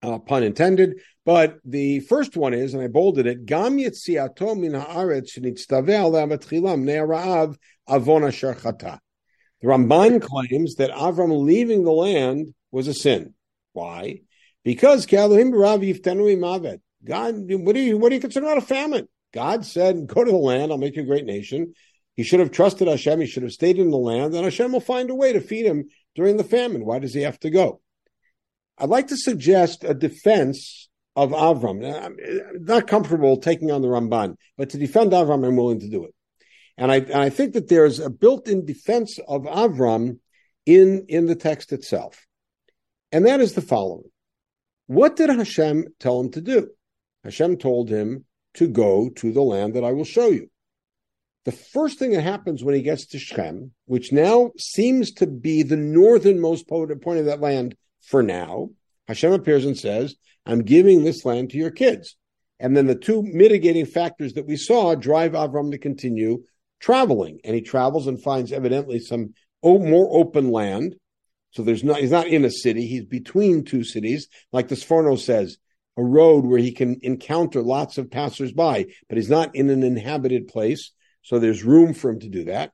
uh, 0.02 0.18
pun 0.18 0.42
intended. 0.42 1.00
But 1.24 1.56
the 1.64 2.00
first 2.00 2.36
one 2.36 2.52
is, 2.52 2.74
and 2.74 2.82
I 2.82 2.88
bolded 2.88 3.26
it, 3.26 3.46
Gam 3.46 3.78
Yitziato 3.78 4.54
min 4.60 4.72
haaretz 4.72 5.38
shenitztaveh 5.38 6.04
le'avatchilam 6.12 6.84
ne'ara'av 6.84 7.56
avon. 7.88 9.00
The 9.64 9.70
Ramban 9.70 10.20
claims 10.20 10.74
that 10.74 10.90
Avram 10.90 11.42
leaving 11.42 11.84
the 11.84 11.90
land 11.90 12.52
was 12.70 12.86
a 12.86 12.92
sin. 12.92 13.32
Why? 13.72 14.20
Because. 14.62 15.06
God, 15.06 15.30
what 15.32 15.38
do 17.74 17.80
you 17.80 17.96
what 17.96 18.12
you 18.12 18.20
consider 18.20 18.44
not 18.44 18.58
a 18.58 18.60
famine? 18.60 19.08
God 19.32 19.64
said, 19.64 20.06
"Go 20.06 20.22
to 20.22 20.30
the 20.30 20.36
land. 20.36 20.70
I'll 20.70 20.76
make 20.76 20.96
you 20.96 21.02
a 21.02 21.06
great 21.06 21.24
nation." 21.24 21.72
He 22.14 22.24
should 22.24 22.40
have 22.40 22.50
trusted 22.50 22.88
Hashem. 22.88 23.22
He 23.22 23.26
should 23.26 23.42
have 23.42 23.52
stayed 23.52 23.78
in 23.78 23.90
the 23.90 23.96
land, 23.96 24.34
and 24.34 24.44
Hashem 24.44 24.70
will 24.70 24.80
find 24.80 25.08
a 25.08 25.14
way 25.14 25.32
to 25.32 25.40
feed 25.40 25.64
him 25.64 25.88
during 26.14 26.36
the 26.36 26.44
famine. 26.44 26.84
Why 26.84 26.98
does 26.98 27.14
he 27.14 27.22
have 27.22 27.40
to 27.40 27.48
go? 27.48 27.80
I'd 28.76 28.90
like 28.90 29.08
to 29.08 29.16
suggest 29.16 29.82
a 29.82 29.94
defense 29.94 30.90
of 31.16 31.30
Avram. 31.30 31.82
I'm 32.04 32.18
not 32.66 32.86
comfortable 32.86 33.38
taking 33.38 33.70
on 33.70 33.80
the 33.80 33.88
Ramban, 33.88 34.36
but 34.58 34.68
to 34.70 34.78
defend 34.78 35.12
Avram, 35.12 35.46
I'm 35.46 35.56
willing 35.56 35.80
to 35.80 35.88
do 35.88 36.04
it. 36.04 36.13
And 36.76 36.90
I, 36.90 36.96
and 36.96 37.14
I 37.14 37.30
think 37.30 37.54
that 37.54 37.68
there's 37.68 38.00
a 38.00 38.10
built-in 38.10 38.66
defense 38.66 39.18
of 39.28 39.42
Avram 39.42 40.18
in, 40.66 41.06
in 41.08 41.26
the 41.26 41.36
text 41.36 41.72
itself. 41.72 42.26
And 43.12 43.26
that 43.26 43.40
is 43.40 43.54
the 43.54 43.62
following. 43.62 44.10
What 44.86 45.16
did 45.16 45.30
Hashem 45.30 45.86
tell 46.00 46.20
him 46.20 46.30
to 46.32 46.40
do? 46.40 46.70
Hashem 47.22 47.58
told 47.58 47.88
him 47.88 48.24
to 48.54 48.68
go 48.68 49.08
to 49.16 49.32
the 49.32 49.42
land 49.42 49.74
that 49.74 49.84
I 49.84 49.92
will 49.92 50.04
show 50.04 50.28
you. 50.28 50.50
The 51.44 51.52
first 51.52 51.98
thing 51.98 52.12
that 52.12 52.22
happens 52.22 52.64
when 52.64 52.74
he 52.74 52.82
gets 52.82 53.06
to 53.06 53.18
Shechem, 53.18 53.72
which 53.86 54.12
now 54.12 54.52
seems 54.58 55.12
to 55.12 55.26
be 55.26 55.62
the 55.62 55.76
northernmost 55.76 56.66
point 56.66 56.90
of 56.90 57.26
that 57.26 57.40
land 57.40 57.76
for 58.02 58.22
now, 58.22 58.70
Hashem 59.08 59.32
appears 59.32 59.64
and 59.64 59.78
says, 59.78 60.16
I'm 60.46 60.62
giving 60.62 61.04
this 61.04 61.24
land 61.24 61.50
to 61.50 61.58
your 61.58 61.70
kids. 61.70 62.16
And 62.58 62.76
then 62.76 62.86
the 62.86 62.94
two 62.94 63.22
mitigating 63.22 63.86
factors 63.86 64.34
that 64.34 64.46
we 64.46 64.56
saw 64.56 64.94
drive 64.94 65.32
Avram 65.32 65.70
to 65.72 65.78
continue 65.78 66.44
traveling. 66.84 67.40
And 67.44 67.54
he 67.54 67.62
travels 67.62 68.06
and 68.06 68.22
finds 68.22 68.52
evidently 68.52 68.98
some 68.98 69.32
more 69.62 70.08
open 70.12 70.50
land. 70.50 70.96
So 71.52 71.62
there's 71.62 71.82
not, 71.82 72.00
he's 72.00 72.10
not 72.10 72.26
in 72.26 72.44
a 72.44 72.50
city. 72.50 72.86
He's 72.86 73.04
between 73.04 73.64
two 73.64 73.84
cities. 73.84 74.28
Like 74.52 74.68
the 74.68 74.74
Sforno 74.74 75.18
says, 75.18 75.56
a 75.96 76.02
road 76.02 76.44
where 76.44 76.58
he 76.58 76.72
can 76.72 76.98
encounter 77.02 77.62
lots 77.62 77.96
of 77.96 78.10
passersby, 78.10 78.94
but 79.08 79.16
he's 79.16 79.30
not 79.30 79.54
in 79.54 79.70
an 79.70 79.82
inhabited 79.82 80.48
place. 80.48 80.90
So 81.22 81.38
there's 81.38 81.64
room 81.64 81.94
for 81.94 82.10
him 82.10 82.20
to 82.20 82.28
do 82.28 82.44
that. 82.44 82.72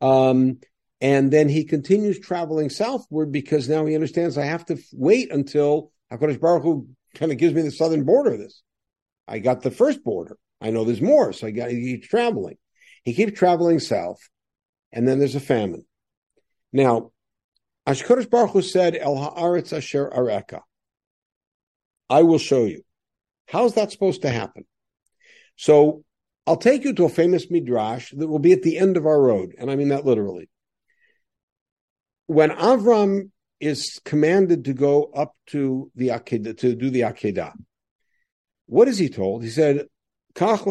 Um, 0.00 0.58
and 1.00 1.30
then 1.32 1.48
he 1.48 1.64
continues 1.64 2.18
traveling 2.18 2.68
southward 2.68 3.32
because 3.32 3.68
now 3.68 3.86
he 3.86 3.94
understands 3.94 4.36
I 4.36 4.44
have 4.44 4.66
to 4.66 4.76
wait 4.92 5.32
until 5.32 5.92
HaKadosh 6.12 6.40
Baruch 6.40 6.64
Hu 6.64 6.88
kind 7.14 7.32
of 7.32 7.38
gives 7.38 7.54
me 7.54 7.62
the 7.62 7.70
southern 7.70 8.04
border 8.04 8.32
of 8.32 8.40
this. 8.40 8.62
I 9.26 9.38
got 9.38 9.62
the 9.62 9.70
first 9.70 10.04
border. 10.04 10.36
I 10.60 10.70
know 10.70 10.84
there's 10.84 11.00
more, 11.00 11.32
so 11.32 11.46
I 11.46 11.50
got 11.50 11.70
he 11.70 11.82
keeps 11.82 12.08
traveling. 12.08 12.56
He 13.04 13.14
keeps 13.14 13.38
traveling 13.38 13.78
south, 13.78 14.18
and 14.92 15.06
then 15.06 15.18
there's 15.18 15.34
a 15.34 15.40
famine. 15.40 15.84
Now, 16.72 17.12
HaKadosh 17.86 18.28
Baruch 18.28 18.50
Hu 18.50 18.62
said, 18.62 18.96
El 18.96 19.14
Haaretz 19.16 19.76
Asher 19.76 20.10
Areka. 20.10 20.60
I 22.10 22.22
will 22.22 22.38
show 22.38 22.64
you. 22.64 22.82
How's 23.46 23.74
that 23.74 23.92
supposed 23.92 24.22
to 24.22 24.30
happen? 24.30 24.64
So 25.56 26.04
I'll 26.46 26.56
take 26.56 26.84
you 26.84 26.92
to 26.94 27.04
a 27.04 27.10
famous 27.10 27.50
midrash 27.50 28.12
that 28.12 28.28
will 28.28 28.38
be 28.38 28.52
at 28.52 28.62
the 28.62 28.78
end 28.78 28.96
of 28.96 29.06
our 29.06 29.20
road, 29.20 29.54
and 29.58 29.70
I 29.70 29.76
mean 29.76 29.88
that 29.88 30.04
literally 30.04 30.48
when 32.28 32.50
Avram 32.50 33.30
is 33.58 33.98
commanded 34.04 34.66
to 34.66 34.74
go 34.74 35.04
up 35.04 35.34
to 35.46 35.90
the 35.96 36.08
Akedah, 36.08 36.58
to 36.58 36.76
do 36.76 36.90
the 36.90 37.00
Akedah, 37.00 37.52
what 38.66 38.86
is 38.86 38.98
he 38.98 39.08
told? 39.08 39.42
He 39.42 39.48
said, 39.48 39.86
Kach 40.38 40.64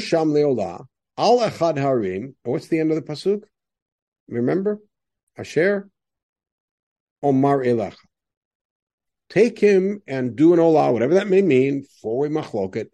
sham 0.00 0.28
leolah, 0.28 0.86
al 1.16 1.38
echad 1.38 1.78
harim. 1.78 2.34
What's 2.42 2.68
the 2.68 2.80
end 2.80 2.90
of 2.90 2.96
the 2.96 3.02
pasuk? 3.02 3.44
Remember, 4.28 4.80
Asher 5.36 5.88
Omar 7.22 7.60
elecha. 7.60 7.96
Take 9.30 9.58
him 9.58 10.02
and 10.06 10.34
do 10.34 10.54
an 10.54 10.58
olah, 10.58 10.92
whatever 10.92 11.14
that 11.14 11.28
may 11.28 11.42
mean, 11.42 11.84
four-way 12.02 12.28
machloket, 12.28 12.88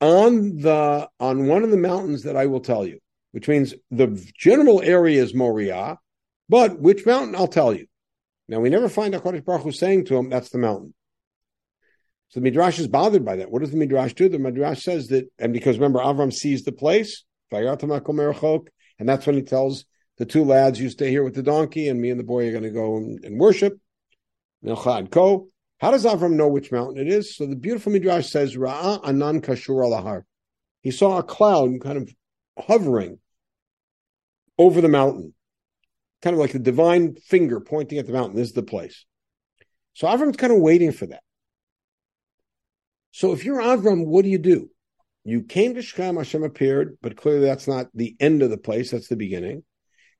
on 0.00 0.56
the 0.58 1.08
on 1.20 1.46
one 1.46 1.64
of 1.64 1.70
the 1.70 1.76
mountains 1.76 2.22
that 2.22 2.36
I 2.36 2.46
will 2.46 2.60
tell 2.60 2.86
you 2.86 3.00
which 3.36 3.48
means 3.48 3.74
the 3.90 4.18
general 4.34 4.80
area 4.80 5.22
is 5.22 5.34
Moriah, 5.34 5.98
but 6.48 6.80
which 6.80 7.04
mountain? 7.04 7.36
I'll 7.36 7.46
tell 7.46 7.74
you. 7.74 7.86
Now 8.48 8.60
we 8.60 8.70
never 8.70 8.88
find 8.88 9.12
HaKadosh 9.12 9.44
Baruch 9.44 9.64
Hu 9.64 9.72
saying 9.72 10.06
to 10.06 10.16
him, 10.16 10.30
that's 10.30 10.48
the 10.48 10.56
mountain. 10.56 10.94
So 12.28 12.40
the 12.40 12.44
Midrash 12.44 12.78
is 12.78 12.88
bothered 12.88 13.24
by 13.24 13.36
that. 13.36 13.50
What 13.50 13.60
does 13.60 13.70
the 13.70 13.76
Midrash 13.76 14.14
do? 14.14 14.28
The 14.28 14.38
Midrash 14.38 14.82
says 14.82 15.08
that, 15.08 15.30
and 15.38 15.52
because 15.52 15.78
remember, 15.78 16.00
Avram 16.00 16.32
sees 16.32 16.64
the 16.64 16.72
place, 16.72 17.24
and 17.52 19.08
that's 19.08 19.26
when 19.26 19.36
he 19.36 19.42
tells 19.42 19.84
the 20.18 20.26
two 20.26 20.44
lads, 20.44 20.80
you 20.80 20.88
stay 20.90 21.10
here 21.10 21.22
with 21.22 21.34
the 21.34 21.42
donkey, 21.42 21.88
and 21.88 22.00
me 22.00 22.10
and 22.10 22.18
the 22.18 22.24
boy 22.24 22.48
are 22.48 22.52
going 22.52 22.64
to 22.64 22.70
go 22.70 22.96
and, 22.96 23.24
and 23.24 23.38
worship. 23.38 23.78
How 24.64 24.80
does 25.90 26.04
Avram 26.04 26.32
know 26.32 26.48
which 26.48 26.72
mountain 26.72 26.98
it 26.98 27.12
is? 27.12 27.36
So 27.36 27.46
the 27.46 27.54
beautiful 27.54 27.92
Midrash 27.92 28.28
says, 28.28 28.56
Ra'a 28.56 29.06
anan 29.06 29.40
kashur 29.42 29.84
alahar. 29.84 30.22
He 30.80 30.90
saw 30.90 31.18
a 31.18 31.22
cloud 31.22 31.80
kind 31.80 31.98
of 31.98 32.10
hovering 32.58 33.18
over 34.58 34.80
the 34.80 34.88
mountain, 34.88 35.34
kind 36.22 36.34
of 36.34 36.40
like 36.40 36.52
the 36.52 36.58
divine 36.58 37.14
finger 37.14 37.60
pointing 37.60 37.98
at 37.98 38.06
the 38.06 38.12
mountain. 38.12 38.36
This 38.36 38.48
is 38.48 38.54
the 38.54 38.62
place. 38.62 39.04
So 39.94 40.08
Avram's 40.08 40.38
kind 40.38 40.52
of 40.52 40.60
waiting 40.60 40.92
for 40.92 41.06
that. 41.06 41.22
So 43.16 43.32
if 43.32 43.46
you're 43.46 43.62
Avram, 43.62 44.04
what 44.04 44.24
do 44.24 44.28
you 44.28 44.36
do? 44.36 44.68
You 45.24 45.40
came 45.40 45.74
to 45.74 45.80
Shechem, 45.80 46.16
Hashem 46.16 46.42
appeared, 46.42 46.98
but 47.00 47.16
clearly 47.16 47.46
that's 47.46 47.66
not 47.66 47.86
the 47.94 48.14
end 48.20 48.42
of 48.42 48.50
the 48.50 48.58
place, 48.58 48.90
that's 48.90 49.08
the 49.08 49.16
beginning. 49.16 49.64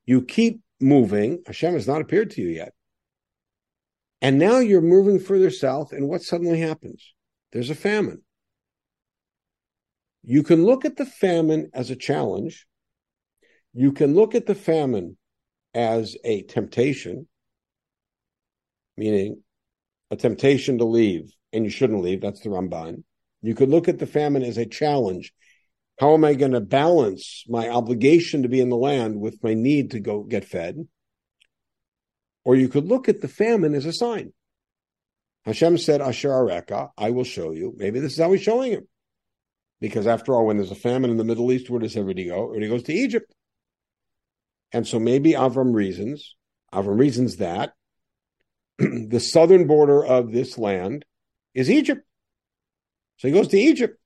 You 0.07 0.23
keep 0.23 0.63
moving, 0.81 1.43
Hashem 1.47 1.75
has 1.75 1.87
not 1.87 2.01
appeared 2.01 2.31
to 2.31 2.41
you 2.41 2.49
yet. 2.49 2.73
And 4.23 4.39
now 4.39 4.61
you're 4.61 4.81
moving 4.81 5.19
further 5.19 5.51
south, 5.51 5.93
and 5.93 6.09
what 6.09 6.23
suddenly 6.23 6.59
happens? 6.59 7.13
There's 7.53 7.69
a 7.69 7.75
famine. 7.75 8.23
You 10.23 10.43
can 10.43 10.65
look 10.65 10.87
at 10.87 10.97
the 10.97 11.05
famine 11.05 11.69
as 11.75 11.91
a 11.91 11.97
challenge, 11.97 12.67
you 13.75 13.93
can 13.93 14.15
look 14.15 14.35
at 14.35 14.47
the 14.47 14.55
famine 14.55 15.19
as 15.75 16.17
a 16.25 16.45
temptation, 16.45 17.29
meaning 18.97 19.43
a 20.11 20.17
temptation 20.17 20.79
to 20.79 20.87
leave, 20.87 21.36
and 21.53 21.65
you 21.65 21.71
shouldn't 21.71 22.03
leave. 22.03 22.21
That's 22.21 22.41
the 22.41 22.51
Ramban. 22.51 23.03
You 23.43 23.55
could 23.55 23.69
look 23.69 23.89
at 23.89 23.99
the 23.99 24.07
famine 24.07 24.43
as 24.43 24.59
a 24.59 24.67
challenge. 24.67 25.33
How 25.99 26.15
am 26.15 26.25
I 26.25 26.35
going 26.35 26.53
to 26.53 26.61
balance 26.61 27.45
my 27.49 27.69
obligation 27.69 28.43
to 28.43 28.49
be 28.49 28.61
in 28.61 28.69
the 28.69 28.77
land 28.77 29.21
with 29.21 29.43
my 29.43 29.55
need 29.55 29.93
to 29.93 30.01
go 30.01 30.23
get 30.23 30.45
fed? 30.45 30.87
Or 32.45 32.55
you 32.55 32.69
could 32.69 32.87
look 32.87 33.09
at 33.09 33.21
the 33.21 33.29
famine 33.29 33.75
as 33.75 33.87
a 33.87 33.93
sign. 33.93 34.33
Hashem 35.45 35.79
said, 35.79 36.01
Asher 36.01 36.31
Areka, 36.31 36.91
I 36.99 37.11
will 37.11 37.25
show 37.25 37.53
you. 37.53 37.73
Maybe 37.77 38.01
this 38.01 38.13
is 38.13 38.19
how 38.19 38.33
he's 38.33 38.43
showing 38.43 38.73
him. 38.73 38.89
Because 39.81 40.07
after 40.07 40.35
all, 40.35 40.47
when 40.47 40.57
there's 40.57 40.71
a 40.71 40.77
famine 40.77 41.11
in 41.11 41.17
the 41.19 41.25
Middle 41.25 41.53
East, 41.53 41.71
where 41.71 41.81
does 41.81 41.97
everybody 41.97 42.27
go? 42.27 42.49
Everybody 42.49 42.69
goes 42.69 42.83
to 42.85 42.93
Egypt. 42.93 43.33
And 44.73 44.87
so 44.87 44.99
maybe 44.99 45.33
Avram 45.33 45.75
reasons, 45.75 46.35
Avram 46.73 46.99
reasons 46.99 47.37
that 47.37 47.75
the 48.79 49.21
southern 49.21 49.67
border 49.67 50.05
of 50.05 50.33
this 50.33 50.59
land 50.59 51.05
is 51.57 51.71
Egypt. 51.71 52.03
So 53.17 53.29
he 53.29 53.35
goes 53.35 53.49
to 53.49 53.59
Egypt. 53.59 53.99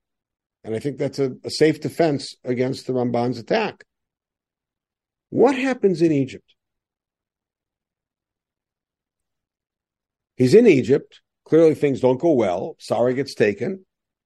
And 0.62 0.75
I 0.75 0.78
think 0.78 0.99
that's 0.99 1.19
a, 1.19 1.33
a 1.45 1.50
safe 1.50 1.80
defense 1.80 2.37
against 2.45 2.87
the 2.87 2.92
Ramban's 2.92 3.38
attack. 3.38 3.85
What 5.30 5.57
happens 5.57 6.00
in 6.00 6.12
Egypt? 6.12 6.54
He's 10.37 10.54
in 10.54 10.66
Egypt. 10.66 11.21
Clearly, 11.45 11.75
things 11.75 12.00
don't 12.00 12.21
go 12.21 12.33
well. 12.33 12.76
Sarah 12.78 13.14
gets 13.14 13.35
taken. 13.35 13.85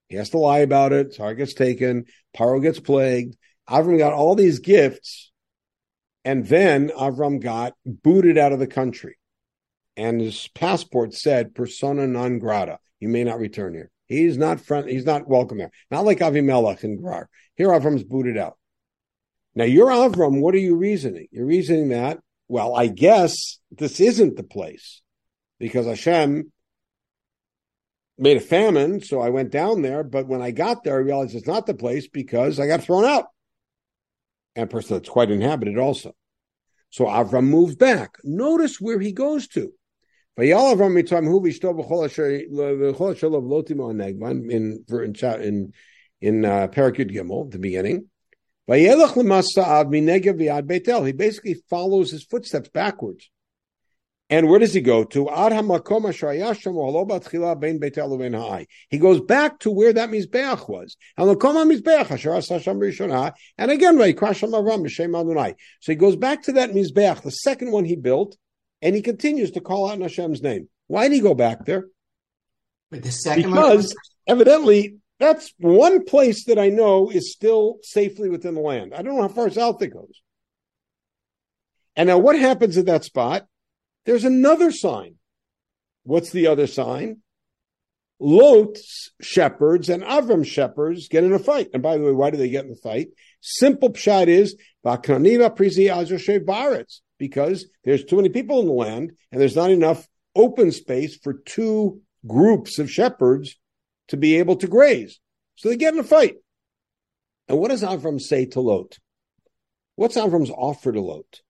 He 0.09 0.17
has 0.17 0.31
to 0.31 0.39
lie 0.39 0.59
about 0.59 0.93
it. 0.93 1.15
Sarah 1.15 1.35
gets 1.35 1.55
taken. 1.55 2.05
Paro 2.37 2.61
gets 2.61 2.79
plagued. 2.79 3.37
Avram 3.69 3.99
got 3.99 4.13
all 4.13 4.35
these 4.35 4.59
gifts 4.59 5.33
and 6.25 6.47
then 6.47 6.89
Avram 6.91 7.41
got 7.41 7.75
booted 7.85 8.39
out 8.39 8.53
of 8.53 8.59
the 8.59 8.67
country. 8.67 9.19
And 9.97 10.21
his 10.21 10.49
passport 10.55 11.15
said 11.15 11.55
persona 11.55 12.07
non 12.07 12.39
grata. 12.39 12.79
You 13.05 13.11
may 13.11 13.23
not 13.23 13.39
return 13.39 13.75
here. 13.75 13.91
He's 14.07 14.39
not 14.39 14.63
front, 14.63 14.89
he's 14.89 15.05
not 15.05 15.29
welcome 15.29 15.59
there. 15.59 15.71
Not 15.91 16.07
like 16.07 16.21
Avimelech 16.21 16.85
and 16.85 16.99
Gerar. 16.99 17.29
Here 17.55 17.69
Avram's 17.69 18.03
booted 18.03 18.39
out. 18.39 18.57
Now 19.55 19.65
you're 19.65 19.89
Avram, 19.89 20.41
what 20.41 20.55
are 20.55 20.59
you 20.59 20.75
reasoning? 20.75 21.29
You're 21.31 21.45
reasoning 21.45 21.91
that, 21.91 22.21
well, 22.49 22.75
I 22.75 22.87
guess 22.87 23.59
this 23.71 24.01
isn't 24.01 24.37
the 24.37 24.43
place. 24.43 25.03
Because 25.59 25.85
Hashem 25.85 26.51
made 28.17 28.39
a 28.39 28.41
famine, 28.41 29.03
so 29.03 29.21
I 29.21 29.29
went 29.29 29.51
down 29.51 29.83
there, 29.83 30.03
but 30.03 30.27
when 30.27 30.41
I 30.41 30.51
got 30.51 30.83
there, 30.83 30.95
I 30.95 31.01
realized 31.01 31.35
it's 31.35 31.47
not 31.47 31.67
the 31.67 31.75
place 31.75 32.09
because 32.09 32.59
I 32.59 32.67
got 32.67 32.83
thrown 32.83 33.05
out 33.05 33.27
and 34.57 34.65
a 34.65 34.67
person 34.67 34.97
that's 34.97 35.11
quite 35.11 35.31
inhabited 35.31 35.77
also. 35.77 36.15
So 36.89 37.05
Avram 37.05 37.49
moved 37.49 37.79
back. 37.79 38.17
Notice 38.25 38.81
where 38.81 38.99
he 38.99 39.13
goes 39.13 39.47
to. 39.49 39.75
In 40.37 40.53
in 44.51 44.85
in 44.91 45.73
in 46.21 46.45
uh, 46.45 46.69
Parakut 46.69 47.11
Gimel, 47.11 47.51
the 47.51 47.59
beginning. 47.59 48.11
He 48.67 48.87
basically 51.13 51.55
follows 51.69 52.11
his 52.11 52.25
footsteps 52.25 52.71
backwards. 52.71 53.31
And 54.31 54.49
where 54.49 54.59
does 54.59 54.73
he 54.73 54.81
go 54.81 55.05
to? 55.05 55.29
He 58.89 58.99
goes 58.99 59.21
back 59.21 59.59
to 59.61 59.71
where 59.71 59.93
that 59.93 60.11
Mizbeach 60.11 60.69
was. 60.69 60.97
And 63.59 63.71
again, 63.71 63.99
so 63.99 65.93
he 65.93 65.95
goes 65.95 66.17
back 66.17 66.43
to 66.43 66.53
that 66.53 66.71
Mizbeach, 66.71 67.23
the 67.23 67.31
second 67.31 67.71
one 67.71 67.85
he 67.85 67.97
built, 67.97 68.37
and 68.85 68.95
he 68.95 69.03
continues 69.03 69.53
to 69.53 69.61
call 69.61 69.89
out 69.89 69.99
Hashem's 69.99 70.43
name. 70.43 70.69
Why 70.87 71.09
did 71.09 71.15
he 71.15 71.21
go 71.21 71.35
back 71.35 71.65
there? 71.65 71.87
But 72.91 73.03
the 73.03 73.11
second 73.11 73.51
because 73.51 73.87
one, 73.89 73.97
evidently 74.29 74.97
that's 75.19 75.53
one 75.59 76.05
place 76.05 76.45
that 76.45 76.59
I 76.59 76.69
know 76.69 77.11
is 77.11 77.33
still 77.33 77.79
safely 77.83 78.29
within 78.29 78.55
the 78.55 78.61
land. 78.61 78.93
I 78.95 79.01
don't 79.03 79.17
know 79.17 79.23
how 79.23 79.29
far 79.29 79.49
south 79.51 79.81
it 79.81 79.95
goes. 79.95 80.21
And 81.97 82.09
now 82.09 82.19
what 82.19 82.39
happens 82.39 82.77
at 82.77 82.87
that 82.87 83.05
spot? 83.05 83.47
There's 84.05 84.25
another 84.25 84.71
sign. 84.71 85.15
What's 86.03 86.31
the 86.31 86.49
other 86.49 86.67
sign? 86.67 87.23
Lot's 88.21 89.13
shepherds 89.21 89.89
and 89.89 90.03
Avram 90.03 90.45
shepherds 90.45 91.09
get 91.09 91.25
in 91.25 91.33
a 91.33 91.39
fight. 91.39 91.71
And 91.73 91.83
by 91.83 91.97
the 91.97 92.05
way, 92.05 92.13
why 92.13 92.31
do 92.31 92.37
they 92.37 92.51
get 92.51 92.65
in 92.65 92.71
the 92.71 92.77
fight? 92.77 93.09
Simple 93.41 93.91
pshat 93.91 94.29
is 94.29 94.57
because 97.19 97.67
there's 97.85 98.05
too 98.05 98.17
many 98.17 98.29
people 98.29 98.61
in 98.61 98.67
the 98.67 98.73
land 98.73 99.13
and 99.31 99.41
there's 99.41 99.57
not 99.57 99.71
enough 99.71 100.09
open 100.35 100.73
space 100.73 101.17
for 101.17 101.35
two 101.35 102.01
groups 102.27 102.79
of 102.79 102.91
shepherds 102.91 103.57
to 104.09 104.17
be 104.17 104.37
able 104.37 104.57
to 104.57 104.67
graze. 104.67 105.21
So 105.57 105.69
they 105.69 105.77
get 105.77 105.95
in 105.95 106.01
a 106.01 106.05
fight. 106.05 106.37
And 107.49 107.59
what 107.59 107.71
does 107.71 107.83
Avram 107.83 108.21
say 108.21 108.47
to 108.47 108.61
Lot? 108.61 108.99
What's 109.97 110.17
Avram's 110.17 110.51
offer 110.51 110.93
to 110.93 111.01
Lot? 111.01 111.43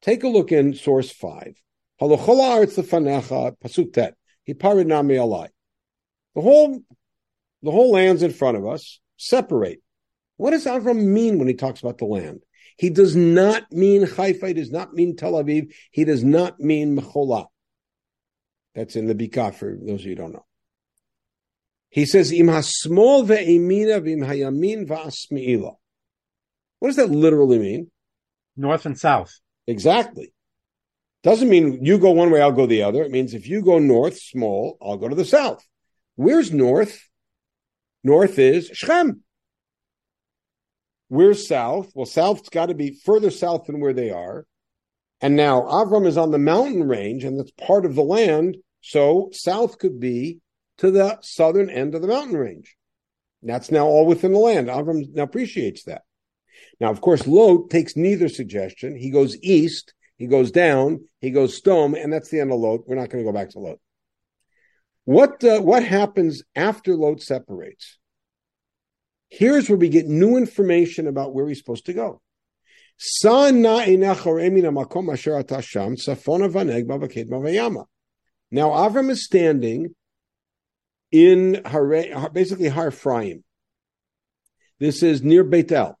Take 0.00 0.22
a 0.24 0.28
look 0.28 0.52
in 0.52 0.74
source 0.74 1.10
five. 1.10 1.60
The 6.34 6.40
whole, 6.40 6.80
the 7.62 7.70
whole 7.70 7.90
land's 7.92 8.22
in 8.22 8.32
front 8.32 8.56
of 8.56 8.66
us. 8.66 9.00
Separate. 9.16 9.82
What 10.36 10.52
does 10.52 10.66
Avram 10.66 11.04
mean 11.04 11.38
when 11.38 11.48
he 11.48 11.54
talks 11.54 11.80
about 11.80 11.98
the 11.98 12.04
land? 12.04 12.42
He 12.78 12.90
does 12.90 13.16
not 13.16 13.70
mean 13.72 14.06
Haifa. 14.06 14.46
He 14.46 14.54
does 14.54 14.70
not 14.70 14.94
mean 14.94 15.16
Tel 15.16 15.32
Aviv. 15.32 15.74
He 15.90 16.04
does 16.04 16.22
not 16.22 16.60
mean 16.60 16.96
Mecholah. 16.96 17.46
That's 18.76 18.94
in 18.94 19.08
the 19.08 19.16
Bikah 19.16 19.52
for 19.54 19.76
those 19.76 20.00
of 20.00 20.06
you 20.06 20.10
who 20.10 20.14
don't 20.14 20.32
know. 20.32 20.46
He 21.90 22.06
says, 22.06 22.30
Im 22.30 22.46
hasmol 22.46 23.26
ve'emina 23.26 24.00
v'im 24.00 24.24
hayamin 24.24 24.86
va'asmi'ila. 24.86 25.74
What 26.78 26.88
does 26.88 26.96
that 26.96 27.10
literally 27.10 27.58
mean? 27.58 27.90
North 28.56 28.86
and 28.86 28.96
south. 28.96 29.32
Exactly. 29.66 30.32
Doesn't 31.24 31.48
mean 31.48 31.84
you 31.84 31.98
go 31.98 32.12
one 32.12 32.30
way, 32.30 32.40
I'll 32.40 32.52
go 32.52 32.66
the 32.66 32.84
other. 32.84 33.02
It 33.02 33.10
means 33.10 33.34
if 33.34 33.48
you 33.48 33.60
go 33.60 33.80
north, 33.80 34.18
small, 34.18 34.78
I'll 34.80 34.98
go 34.98 35.08
to 35.08 35.16
the 35.16 35.24
south. 35.24 35.66
Where's 36.14 36.52
north? 36.52 37.02
North 38.04 38.38
is 38.38 38.70
Shechem. 38.72 39.24
Where's 41.08 41.48
south? 41.48 41.90
Well, 41.94 42.06
south's 42.06 42.48
got 42.48 42.66
to 42.66 42.74
be 42.74 42.98
further 43.04 43.30
south 43.30 43.66
than 43.66 43.80
where 43.80 43.94
they 43.94 44.10
are. 44.10 44.46
And 45.20 45.34
now 45.34 45.62
Avram 45.62 46.06
is 46.06 46.16
on 46.16 46.30
the 46.30 46.38
mountain 46.38 46.86
range, 46.86 47.24
and 47.24 47.38
that's 47.38 47.50
part 47.52 47.84
of 47.84 47.94
the 47.94 48.02
land. 48.02 48.56
So 48.82 49.30
south 49.32 49.78
could 49.78 49.98
be 49.98 50.38
to 50.78 50.90
the 50.90 51.18
southern 51.22 51.70
end 51.70 51.94
of 51.94 52.02
the 52.02 52.08
mountain 52.08 52.36
range. 52.36 52.76
That's 53.42 53.70
now 53.70 53.86
all 53.86 54.06
within 54.06 54.32
the 54.32 54.38
land. 54.38 54.68
Avram 54.68 55.12
now 55.14 55.22
appreciates 55.22 55.84
that. 55.84 56.02
Now, 56.80 56.90
of 56.90 57.00
course, 57.00 57.26
Lot 57.26 57.70
takes 57.70 57.96
neither 57.96 58.28
suggestion. 58.28 58.96
He 58.96 59.10
goes 59.10 59.36
east, 59.42 59.94
he 60.16 60.26
goes 60.26 60.50
down, 60.50 61.04
he 61.20 61.30
goes 61.30 61.60
Sdom, 61.60 62.00
and 62.00 62.12
that's 62.12 62.30
the 62.30 62.40
end 62.40 62.52
of 62.52 62.58
Lot. 62.58 62.86
We're 62.86 62.96
not 62.96 63.10
going 63.10 63.24
to 63.24 63.30
go 63.30 63.36
back 63.36 63.50
to 63.50 63.60
Lot. 63.60 63.78
What 65.04 65.42
uh, 65.42 65.60
what 65.60 65.84
happens 65.84 66.42
after 66.54 66.94
Lot 66.94 67.22
separates? 67.22 67.98
Here's 69.28 69.68
where 69.68 69.78
we 69.78 69.88
get 69.88 70.06
new 70.06 70.36
information 70.36 71.06
about 71.06 71.34
where 71.34 71.46
he's 71.48 71.58
supposed 71.58 71.86
to 71.86 71.92
go. 71.92 72.20
Now 78.50 78.70
Avram 78.70 79.10
is 79.10 79.24
standing 79.24 79.94
in 81.12 81.62
basically 82.32 82.68
Har 82.68 82.88
Ephraim. 82.88 83.44
This 84.80 85.02
is 85.02 85.22
near 85.22 85.44
Beit 85.44 85.70
El. 85.72 85.98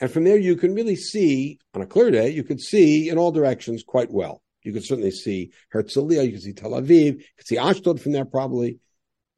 And 0.00 0.10
from 0.10 0.24
there, 0.24 0.38
you 0.38 0.56
can 0.56 0.74
really 0.74 0.96
see, 0.96 1.58
on 1.74 1.82
a 1.82 1.86
clear 1.86 2.10
day, 2.10 2.30
you 2.30 2.42
could 2.42 2.60
see 2.60 3.10
in 3.10 3.18
all 3.18 3.32
directions 3.32 3.82
quite 3.86 4.10
well. 4.10 4.42
You 4.62 4.72
could 4.72 4.84
certainly 4.84 5.10
see 5.10 5.52
Herzliya, 5.72 6.24
you 6.24 6.32
could 6.32 6.42
see 6.42 6.52
Tel 6.52 6.72
Aviv, 6.72 7.18
you 7.18 7.24
could 7.36 7.46
see 7.46 7.58
Ashdod 7.58 8.00
from 8.00 8.12
there 8.12 8.24
probably, 8.24 8.78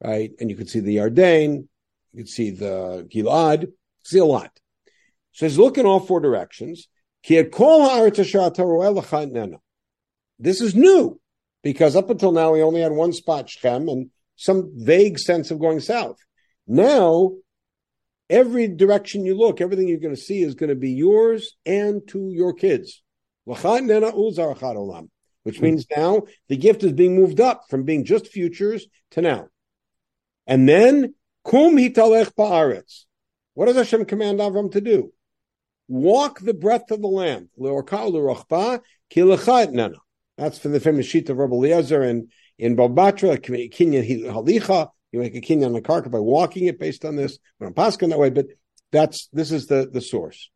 right? 0.01 0.31
And 0.39 0.49
you 0.49 0.55
could 0.55 0.69
see 0.69 0.79
the 0.79 0.97
Yarden, 0.97 1.67
you 2.13 2.19
can 2.19 2.27
see 2.27 2.51
the 2.51 3.07
Gilad, 3.11 3.71
see 4.03 4.19
a 4.19 4.25
lot. 4.25 4.51
So 5.31 5.45
he's 5.45 5.57
looking 5.57 5.85
all 5.85 5.99
four 5.99 6.19
directions. 6.19 6.87
This 10.39 10.61
is 10.61 10.75
new 10.75 11.19
because 11.63 11.95
up 11.95 12.09
until 12.09 12.31
now 12.31 12.51
we 12.51 12.61
only 12.61 12.81
had 12.81 12.91
one 12.91 13.13
spot, 13.13 13.49
Shechem, 13.49 13.87
and 13.87 14.09
some 14.35 14.71
vague 14.75 15.17
sense 15.17 15.49
of 15.49 15.59
going 15.59 15.79
south. 15.79 16.17
Now, 16.67 17.31
every 18.29 18.67
direction 18.67 19.25
you 19.25 19.35
look, 19.35 19.61
everything 19.61 19.87
you're 19.87 19.99
going 19.99 20.15
to 20.15 20.21
see 20.21 20.43
is 20.43 20.55
going 20.55 20.69
to 20.69 20.75
be 20.75 20.91
yours 20.91 21.55
and 21.65 22.07
to 22.09 22.29
your 22.29 22.53
kids. 22.53 23.01
Which 23.45 23.61
hmm. 25.57 25.63
means 25.63 25.85
now 25.95 26.23
the 26.49 26.57
gift 26.57 26.83
is 26.83 26.93
being 26.93 27.15
moved 27.15 27.39
up 27.39 27.63
from 27.69 27.83
being 27.83 28.05
just 28.05 28.27
futures 28.27 28.87
to 29.11 29.21
now. 29.21 29.47
And 30.45 30.67
then, 30.67 31.15
kum 31.43 31.77
hitalech 31.77 32.33
ba'aretz. 32.33 33.05
What 33.53 33.67
does 33.67 33.75
Hashem 33.75 34.05
command 34.05 34.39
Avram 34.39 34.71
to 34.71 34.81
do? 34.81 35.13
Walk 35.87 36.39
the 36.39 36.53
breadth 36.53 36.91
of 36.91 37.01
the 37.01 37.07
land. 37.07 37.49
That's 40.37 40.57
from 40.57 40.71
the 40.71 40.79
famous 40.79 41.05
sheet 41.05 41.29
of 41.29 41.37
Rabbi 41.37 41.53
Eliezer 41.53 42.01
and 42.01 42.31
in 42.57 42.75
Bava 42.75 42.95
Batra, 42.95 43.37
kinyan 43.39 44.25
halicha, 44.25 44.89
you 45.11 45.19
make 45.19 45.35
a 45.35 45.41
kinyan 45.41 45.75
on 45.75 45.81
karka 45.81 46.09
by 46.09 46.19
walking 46.19 46.65
it 46.65 46.79
based 46.79 47.05
on 47.05 47.15
this. 47.15 47.37
We 47.59 47.65
don't 47.65 47.75
pass 47.75 47.97
that 47.97 48.17
way, 48.17 48.29
but 48.29 48.47
that's 48.91 49.27
this 49.33 49.51
is 49.51 49.67
the 49.67 49.89
the 49.91 50.01
source. 50.01 50.49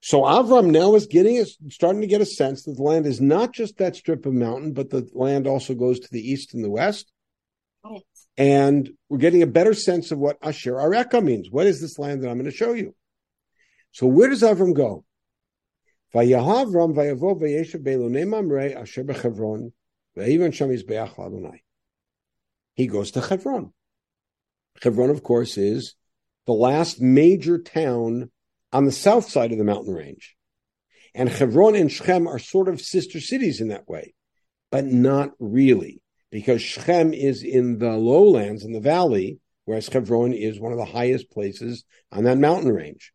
So 0.00 0.22
Avram 0.22 0.70
now 0.70 0.94
is 0.94 1.06
getting 1.06 1.38
a, 1.38 1.44
starting 1.70 2.00
to 2.00 2.06
get 2.06 2.22
a 2.22 2.26
sense 2.26 2.62
that 2.64 2.76
the 2.76 2.82
land 2.82 3.06
is 3.06 3.20
not 3.20 3.52
just 3.52 3.76
that 3.78 3.96
strip 3.96 4.24
of 4.24 4.32
mountain, 4.32 4.72
but 4.72 4.88
the 4.88 5.08
land 5.12 5.46
also 5.46 5.74
goes 5.74 6.00
to 6.00 6.08
the 6.10 6.26
east 6.26 6.54
and 6.54 6.64
the 6.64 6.70
west. 6.70 7.12
Right. 7.84 8.00
And 8.40 8.88
we're 9.10 9.18
getting 9.18 9.42
a 9.42 9.46
better 9.46 9.74
sense 9.74 10.12
of 10.12 10.18
what 10.18 10.38
Asher 10.40 10.72
Areka 10.72 11.22
means. 11.22 11.50
What 11.50 11.66
is 11.66 11.78
this 11.78 11.98
land 11.98 12.22
that 12.22 12.30
I'm 12.30 12.38
going 12.38 12.50
to 12.50 12.56
show 12.56 12.72
you? 12.72 12.94
So 13.92 14.06
where 14.06 14.30
does 14.30 14.40
Avram 14.40 14.74
go? 14.74 15.04
He 22.72 22.86
goes 22.86 23.10
to 23.10 23.20
Hebron. 23.20 23.74
Hebron, 24.82 25.10
of 25.10 25.22
course, 25.22 25.58
is 25.58 25.94
the 26.46 26.54
last 26.54 26.98
major 26.98 27.58
town 27.58 28.30
on 28.72 28.86
the 28.86 28.92
south 28.92 29.28
side 29.28 29.52
of 29.52 29.58
the 29.58 29.64
mountain 29.64 29.92
range. 29.92 30.34
And 31.14 31.28
Hebron 31.28 31.74
and 31.74 31.92
Shechem 31.92 32.26
are 32.26 32.38
sort 32.38 32.68
of 32.68 32.80
sister 32.80 33.20
cities 33.20 33.60
in 33.60 33.68
that 33.68 33.86
way, 33.86 34.14
but 34.70 34.86
not 34.86 35.32
really, 35.38 36.00
because 36.30 36.62
Shechem 36.62 37.12
is 37.12 37.42
in 37.42 37.78
the 37.78 37.96
lowlands 37.96 38.64
in 38.64 38.72
the 38.72 38.80
valley, 38.80 39.38
whereas 39.64 39.88
Hebron 39.88 40.32
is 40.32 40.60
one 40.60 40.72
of 40.72 40.78
the 40.78 40.84
highest 40.84 41.30
places 41.30 41.84
on 42.12 42.24
that 42.24 42.38
mountain 42.38 42.72
range. 42.72 43.12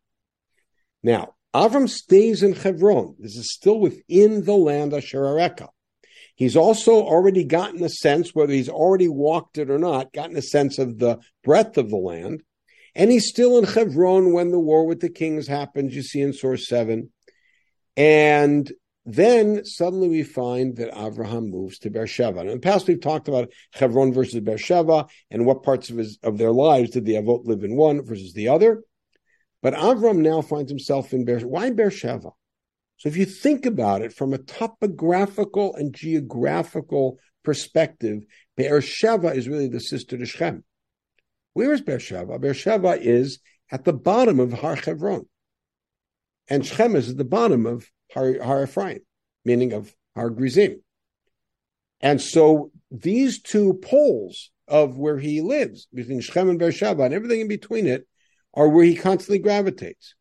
Now, 1.02 1.34
Avram 1.54 1.88
stays 1.88 2.42
in 2.42 2.52
Hebron. 2.52 3.16
This 3.18 3.36
is 3.36 3.52
still 3.52 3.80
within 3.80 4.44
the 4.44 4.54
land 4.54 4.92
of 4.92 5.02
Sharareka. 5.02 5.68
He's 6.34 6.56
also 6.56 7.02
already 7.02 7.44
gotten 7.44 7.82
a 7.82 7.88
sense, 7.88 8.34
whether 8.34 8.52
he's 8.52 8.68
already 8.68 9.08
walked 9.08 9.56
it 9.56 9.70
or 9.70 9.78
not, 9.78 10.12
gotten 10.12 10.36
a 10.36 10.42
sense 10.42 10.78
of 10.78 10.98
the 10.98 11.18
breadth 11.42 11.78
of 11.78 11.88
the 11.88 11.96
land. 11.96 12.42
And 12.94 13.10
he's 13.10 13.28
still 13.28 13.56
in 13.56 13.64
Hebron 13.64 14.34
when 14.34 14.50
the 14.50 14.58
war 14.58 14.86
with 14.86 15.00
the 15.00 15.08
kings 15.08 15.46
happens, 15.46 15.94
you 15.94 16.02
see 16.02 16.20
in 16.20 16.34
source 16.34 16.68
seven. 16.68 17.10
And 17.96 18.70
then 19.08 19.64
suddenly 19.64 20.08
we 20.08 20.24
find 20.24 20.76
that 20.76 20.96
Abraham 20.98 21.48
moves 21.48 21.78
to 21.78 21.90
Beersheba. 21.90 22.40
And 22.40 22.50
in 22.50 22.56
the 22.56 22.60
past, 22.60 22.88
we've 22.88 23.00
talked 23.00 23.28
about 23.28 23.52
Hebron 23.72 24.12
versus 24.12 24.40
Beersheba 24.40 25.06
and 25.30 25.46
what 25.46 25.62
parts 25.62 25.90
of 25.90 25.96
his 25.96 26.18
of 26.24 26.38
their 26.38 26.50
lives 26.50 26.90
did 26.90 27.04
the 27.04 27.14
Avot 27.14 27.46
live 27.46 27.62
in 27.62 27.76
one 27.76 28.04
versus 28.04 28.32
the 28.32 28.48
other. 28.48 28.82
But 29.62 29.74
Avram 29.74 30.18
now 30.18 30.42
finds 30.42 30.70
himself 30.70 31.12
in 31.12 31.24
Beersheba. 31.24 31.48
Why 31.48 31.70
Beersheba? 31.70 32.30
So 32.96 33.08
if 33.08 33.16
you 33.16 33.26
think 33.26 33.64
about 33.64 34.02
it 34.02 34.12
from 34.12 34.32
a 34.32 34.38
topographical 34.38 35.76
and 35.76 35.94
geographical 35.94 37.18
perspective, 37.44 38.24
Beersheba 38.56 39.28
is 39.28 39.48
really 39.48 39.68
the 39.68 39.80
sister 39.80 40.18
to 40.18 40.26
Shechem. 40.26 40.64
Where 41.52 41.72
is 41.72 41.80
Beersheba? 41.80 42.40
Beersheba 42.40 43.00
is 43.00 43.38
at 43.70 43.84
the 43.84 43.92
bottom 43.92 44.40
of 44.40 44.52
Har 44.52 44.76
Chevron. 44.76 45.26
And 46.48 46.66
Shechem 46.66 46.96
is 46.96 47.10
at 47.10 47.16
the 47.16 47.24
bottom 47.24 47.66
of 47.66 47.88
Har, 48.16 48.42
Har 48.42 48.62
Ephraim, 48.62 49.00
meaning 49.44 49.72
of 49.72 49.94
Har 50.16 50.30
Grizim. 50.30 50.82
And 52.00 52.20
so 52.20 52.70
these 52.90 53.42
two 53.42 53.74
poles 53.74 54.50
of 54.66 54.96
where 54.96 55.18
he 55.18 55.42
lives, 55.42 55.86
between 55.92 56.20
Shechem 56.20 56.48
and 56.48 56.58
Beersheba 56.58 57.04
and 57.04 57.14
everything 57.14 57.40
in 57.40 57.48
between 57.48 57.86
it, 57.86 58.06
are 58.54 58.68
where 58.68 58.84
he 58.84 58.96
constantly 58.96 59.38
gravitates. 59.38 60.14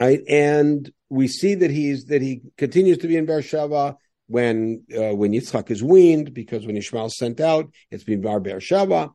Right, 0.00 0.20
and 0.28 0.90
we 1.10 1.28
see 1.28 1.56
that 1.56 1.70
he's 1.70 2.06
that 2.06 2.22
he 2.22 2.40
continues 2.56 2.98
to 2.98 3.08
be 3.08 3.18
in 3.18 3.26
Beersheba 3.26 3.98
when 4.28 4.84
uh, 4.96 5.14
when 5.14 5.32
Yitzchak 5.32 5.70
is 5.70 5.82
weaned, 5.82 6.32
because 6.32 6.66
when 6.66 6.78
Ishmael 6.78 7.06
is 7.06 7.18
sent 7.18 7.40
out, 7.40 7.70
it's 7.90 8.04
been 8.04 8.22
Bar 8.22 8.40
Beersheba. 8.40 9.10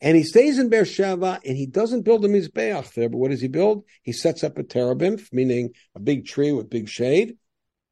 And 0.00 0.16
he 0.16 0.22
stays 0.22 0.58
in 0.58 0.68
Beersheba 0.68 1.40
and 1.44 1.56
he 1.56 1.66
doesn't 1.66 2.02
build 2.02 2.24
a 2.24 2.28
Mizbeach 2.28 2.92
there, 2.94 3.08
but 3.08 3.18
what 3.18 3.30
does 3.30 3.40
he 3.40 3.48
build? 3.48 3.84
He 4.02 4.12
sets 4.12 4.44
up 4.44 4.56
a 4.56 4.62
terebinth, 4.62 5.32
meaning 5.32 5.70
a 5.94 6.00
big 6.00 6.26
tree 6.26 6.52
with 6.52 6.70
big 6.70 6.88
shade, 6.88 7.36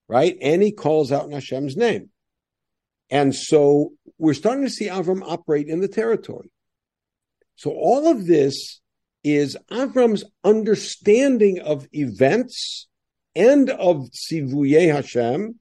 right? 0.09 0.37
And 0.41 0.63
he 0.63 0.71
calls 0.71 1.11
out 1.11 1.25
in 1.25 1.33
Hashem's 1.33 1.77
name. 1.77 2.11
And 3.11 3.35
so 3.35 3.93
we're 4.19 4.35
starting 4.35 4.65
to 4.65 4.71
see 4.71 4.87
Avram 4.87 5.23
operate 5.23 5.69
in 5.69 5.81
the 5.81 5.89
territory. 5.89 6.51
So 7.57 7.71
all 7.71 8.09
of 8.09 8.27
this 8.27 8.81
is 9.25 9.57
Avram's 9.71 10.25
understanding 10.45 11.59
of 11.61 11.89
events 11.93 12.87
and 13.35 13.71
of 13.71 14.09
Sivuye 14.13 14.93
Hashem 14.93 15.59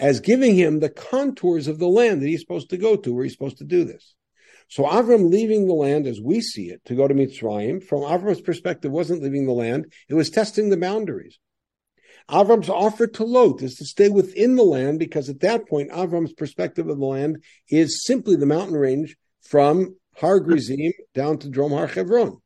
as 0.00 0.20
giving 0.20 0.56
him 0.56 0.80
the 0.80 0.88
contours 0.88 1.68
of 1.68 1.78
the 1.78 1.86
land 1.86 2.20
that 2.20 2.26
he's 2.26 2.40
supposed 2.40 2.70
to 2.70 2.76
go 2.76 2.96
to, 2.96 3.14
where 3.14 3.24
he's 3.24 3.32
supposed 3.32 3.58
to 3.58 3.64
do 3.64 3.84
this. 3.84 4.14
So 4.68 4.84
Avram 4.84 5.30
leaving 5.30 5.66
the 5.66 5.74
land 5.74 6.06
as 6.06 6.20
we 6.20 6.40
see 6.40 6.70
it 6.70 6.84
to 6.86 6.94
go 6.94 7.06
to 7.06 7.14
Mitzrayim, 7.14 7.82
from 7.82 8.00
Avram's 8.00 8.40
perspective, 8.40 8.90
wasn't 8.90 9.22
leaving 9.22 9.46
the 9.46 9.52
land; 9.52 9.92
it 10.08 10.14
was 10.14 10.30
testing 10.30 10.70
the 10.70 10.76
boundaries. 10.76 11.38
Avram's 12.30 12.70
offer 12.70 13.06
to 13.06 13.24
Lot 13.24 13.62
is 13.62 13.74
to 13.76 13.84
stay 13.84 14.08
within 14.08 14.56
the 14.56 14.64
land 14.64 14.98
because 14.98 15.28
at 15.28 15.40
that 15.40 15.68
point, 15.68 15.90
Avram's 15.90 16.32
perspective 16.32 16.88
of 16.88 16.98
the 16.98 17.04
land 17.04 17.42
is 17.68 18.04
simply 18.04 18.36
the 18.36 18.46
mountain 18.46 18.76
range 18.76 19.16
from 19.42 19.96
Har 20.16 20.40
Grizim 20.40 20.92
down 21.14 21.38
to 21.38 21.50
Drom 21.50 21.72
Har 21.72 21.88
Chevron. 21.88 22.40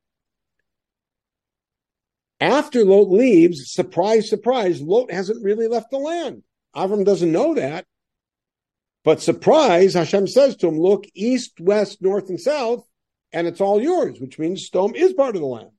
After 2.41 2.85
Lot 2.85 3.11
leaves, 3.11 3.73
surprise, 3.73 4.29
surprise, 4.29 4.81
Lot 4.81 5.11
hasn't 5.11 5.45
really 5.45 5.69
left 5.69 5.91
the 5.91 5.99
land. 5.99 6.43
Avram 6.75 7.05
doesn't 7.05 7.33
know 7.33 7.55
that. 7.55 7.87
But 9.05 9.23
surprise, 9.23 9.95
Hashem 9.95 10.27
says 10.27 10.57
to 10.57 10.69
him, 10.69 10.79
look 10.79 11.05
east, 11.15 11.61
west, 11.61 12.03
north, 12.03 12.29
and 12.29 12.41
south, 12.41 12.85
and 13.33 13.47
it's 13.47 13.61
all 13.61 13.81
yours, 13.81 14.21
which 14.21 14.39
means 14.39 14.69
Sdom 14.69 14.95
is 14.95 15.13
part 15.13 15.35
of 15.35 15.41
the 15.41 15.47
land. 15.47 15.71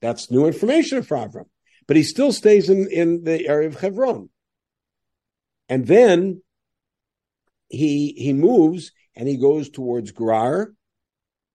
That's 0.00 0.30
new 0.30 0.46
information 0.46 1.02
for 1.02 1.16
Avram. 1.16 1.46
But 1.86 1.96
he 1.96 2.02
still 2.02 2.32
stays 2.32 2.68
in, 2.68 2.90
in 2.90 3.24
the 3.24 3.48
area 3.48 3.68
of 3.68 3.80
Hebron. 3.80 4.28
And 5.68 5.86
then 5.86 6.42
he 7.68 8.12
he 8.16 8.32
moves 8.32 8.92
and 9.16 9.28
he 9.28 9.36
goes 9.36 9.68
towards 9.68 10.12
Gerar 10.12 10.72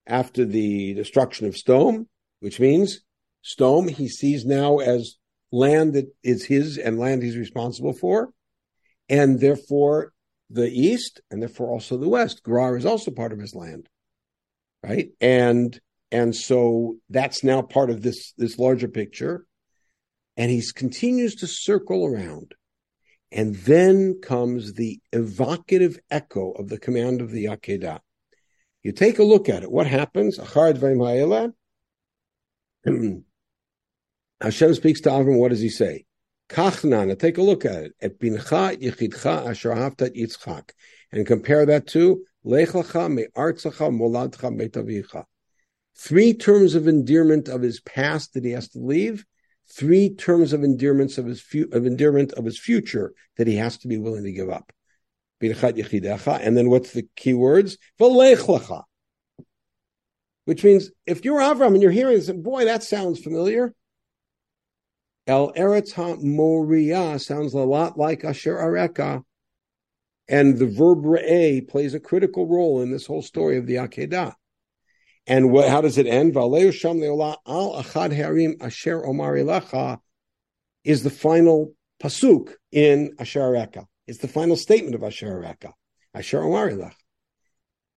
after 0.05 0.45
the 0.45 0.93
destruction 0.93 1.47
of 1.47 1.55
Sdom, 1.55 2.07
which 2.39 2.59
means 2.59 3.01
Sdom 3.45 3.89
he 3.89 4.07
sees 4.07 4.45
now 4.45 4.79
as 4.79 5.15
land 5.51 5.93
that 5.93 6.07
is 6.23 6.45
his 6.45 6.77
and 6.77 6.99
land 6.99 7.23
he's 7.23 7.37
responsible 7.37 7.93
for. 7.93 8.33
And 9.09 9.39
therefore 9.39 10.13
the 10.51 10.69
east 10.69 11.21
and 11.29 11.41
therefore 11.41 11.69
also 11.69 11.97
the 11.97 12.09
west. 12.09 12.41
Gerar 12.45 12.77
is 12.77 12.85
also 12.85 13.11
part 13.11 13.33
of 13.33 13.39
his 13.39 13.55
land, 13.55 13.87
right? 14.83 15.09
And 15.19 15.79
and 16.11 16.35
so 16.35 16.97
that's 17.09 17.43
now 17.43 17.61
part 17.61 17.89
of 17.89 18.01
this 18.01 18.33
this 18.37 18.59
larger 18.59 18.87
picture. 18.87 19.45
And 20.37 20.49
he 20.49 20.63
continues 20.73 21.35
to 21.35 21.47
circle 21.47 22.05
around. 22.05 22.53
And 23.33 23.55
then 23.55 24.19
comes 24.21 24.73
the 24.73 24.99
evocative 25.13 25.99
echo 26.09 26.51
of 26.51 26.67
the 26.67 26.79
command 26.79 27.21
of 27.21 27.31
the 27.31 27.45
Akedah. 27.45 27.99
You 28.83 28.91
take 28.91 29.19
a 29.19 29.23
look 29.23 29.47
at 29.47 29.63
it. 29.63 29.71
What 29.71 29.87
happens? 29.87 30.37
Hashem 34.41 34.73
speaks 34.73 35.01
to 35.01 35.09
Avram. 35.09 35.37
What 35.37 35.49
does 35.49 35.61
he 35.61 35.69
say? 35.69 36.05
Kachnana, 36.51 37.17
take 37.17 37.37
a 37.37 37.41
look 37.41 37.63
at 37.63 37.83
it. 37.85 37.93
Et 38.01 38.19
bincha 38.19 38.77
yichidcha 38.77 39.49
asher 39.49 39.71
haftat 39.71 40.15
Yitzchak. 40.17 40.71
And 41.11 41.25
compare 41.25 41.65
that 41.65 41.87
to 41.87 42.23
Lechacha 42.45 43.11
me'artzacha 43.11 43.89
moladcha 43.89 44.53
metavicha. 44.53 45.23
Three 45.97 46.33
terms 46.33 46.75
of 46.75 46.87
endearment 46.87 47.47
of 47.47 47.61
his 47.61 47.79
past 47.79 48.33
that 48.33 48.43
he 48.43 48.51
has 48.51 48.67
to 48.69 48.79
leave. 48.79 49.25
Three 49.69 50.13
terms 50.13 50.51
of 50.51 50.63
endearments 50.63 51.17
of 51.17 51.25
his 51.25 51.41
fu- 51.41 51.69
of 51.71 51.85
endearment 51.85 52.33
of 52.33 52.43
his 52.43 52.59
future 52.59 53.13
that 53.37 53.47
he 53.47 53.55
has 53.55 53.77
to 53.79 53.87
be 53.87 53.97
willing 53.97 54.25
to 54.25 54.31
give 54.33 54.49
up. 54.49 54.73
And 55.41 56.57
then 56.57 56.69
what's 56.69 56.91
the 56.91 57.07
key 57.15 57.33
words? 57.33 57.77
Which 60.45 60.63
means 60.63 60.91
if 61.05 61.23
you're 61.23 61.39
Avram 61.39 61.73
and 61.73 61.81
you're 61.81 61.91
hearing 61.91 62.15
this, 62.15 62.29
boy, 62.29 62.65
that 62.65 62.83
sounds 62.83 63.19
familiar. 63.19 63.73
El 65.31 65.53
Eretz 65.53 65.93
HaMoriah 65.93 67.17
sounds 67.17 67.53
a 67.53 67.59
lot 67.59 67.97
like 67.97 68.25
Asher 68.25 68.57
Areka. 68.57 69.23
And 70.27 70.57
the 70.57 70.67
verb 70.67 71.03
re'eh 71.05 71.65
plays 71.65 71.93
a 71.93 72.01
critical 72.01 72.47
role 72.47 72.81
in 72.81 72.91
this 72.91 73.05
whole 73.05 73.21
story 73.21 73.55
of 73.55 73.65
the 73.65 73.75
Akedah. 73.75 74.33
And 75.25 75.49
what, 75.49 75.69
how 75.69 75.79
does 75.79 75.97
it 75.97 76.05
end? 76.05 76.33
Valeu 76.33 76.73
sham 76.73 76.99
leola 76.99 77.37
al 77.47 77.81
achad 77.81 78.13
harim 78.13 78.57
asher 78.59 79.05
omar 79.05 79.35
ilacha 79.35 79.99
is 80.83 81.03
the 81.03 81.09
final 81.09 81.75
pasuk 82.03 82.51
in 82.73 83.15
Asher 83.17 83.39
Areka. 83.39 83.85
It's 84.07 84.19
the 84.19 84.27
final 84.27 84.57
statement 84.57 84.95
of 84.95 85.03
Asher 85.03 85.27
Areka. 85.27 85.71
Asher 86.13 86.43
omar 86.43 86.71
ilach. 86.71 86.95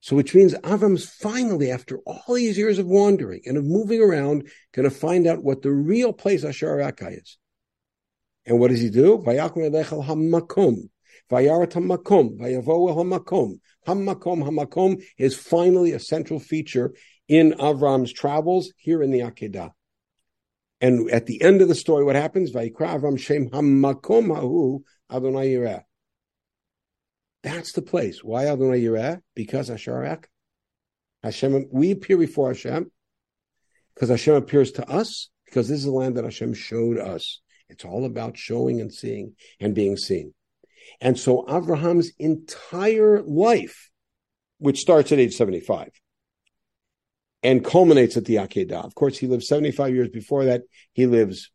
So 0.04 0.16
which 0.16 0.34
means 0.34 0.52
Avram's 0.56 1.08
finally, 1.08 1.70
after 1.70 1.96
all 2.00 2.34
these 2.34 2.58
years 2.58 2.78
of 2.78 2.84
wandering 2.84 3.40
and 3.46 3.56
of 3.56 3.64
moving 3.64 4.02
around, 4.02 4.50
going 4.74 4.84
to 4.84 4.94
find 4.94 5.26
out 5.26 5.42
what 5.42 5.62
the 5.62 5.72
real 5.72 6.12
place 6.12 6.44
Asher 6.44 6.78
is. 7.08 7.38
And 8.44 8.60
what 8.60 8.68
does 8.68 8.82
he 8.82 8.90
do? 8.90 9.16
Hamakom. 9.24 10.90
Hamakom. 11.32 12.38
Hamakom, 13.88 14.42
hamakom 14.44 15.02
is 15.16 15.34
finally 15.34 15.92
a 15.92 15.98
central 15.98 16.38
feature 16.38 16.92
in 17.26 17.52
Avram's 17.52 18.12
travels 18.12 18.74
here 18.76 19.02
in 19.02 19.10
the 19.10 19.20
Akedah. 19.20 19.70
And 20.82 21.10
at 21.10 21.24
the 21.24 21.40
end 21.40 21.62
of 21.62 21.68
the 21.68 21.74
story, 21.74 22.04
what 22.04 22.14
happens? 22.14 22.52
Vayikra 22.52 23.00
Avram 23.00 23.18
Shem 23.18 23.48
hamakom 23.48 24.26
hahu 24.36 24.82
Adonai 25.10 25.54
Yireh. 25.54 25.84
That's 27.44 27.72
the 27.72 27.82
place. 27.82 28.24
Why 28.24 28.46
Adonai 28.46 28.80
Yireh? 28.80 29.20
Because 29.36 29.68
Asharak. 29.68 30.24
Hashem, 31.22 31.66
we 31.70 31.90
appear 31.90 32.16
before 32.16 32.48
Hashem 32.48 32.90
because 33.94 34.08
Hashem 34.08 34.34
appears 34.34 34.72
to 34.72 34.90
us 34.90 35.30
because 35.44 35.68
this 35.68 35.78
is 35.78 35.84
the 35.84 35.90
land 35.90 36.16
that 36.16 36.24
Hashem 36.24 36.54
showed 36.54 36.98
us. 36.98 37.40
It's 37.68 37.84
all 37.84 38.06
about 38.06 38.36
showing 38.36 38.80
and 38.80 38.92
seeing 38.92 39.34
and 39.60 39.74
being 39.74 39.96
seen. 39.96 40.34
And 41.00 41.18
so 41.18 41.44
Abraham's 41.48 42.12
entire 42.18 43.22
life, 43.22 43.90
which 44.58 44.80
starts 44.80 45.12
at 45.12 45.18
age 45.18 45.34
75 45.34 45.90
and 47.42 47.64
culminates 47.64 48.16
at 48.16 48.24
the 48.24 48.36
Akedah. 48.36 48.84
Of 48.84 48.94
course, 48.94 49.18
he 49.18 49.26
lives 49.26 49.48
75 49.48 49.94
years 49.94 50.08
before 50.08 50.46
that. 50.46 50.62
He 50.92 51.06
lives 51.06 51.50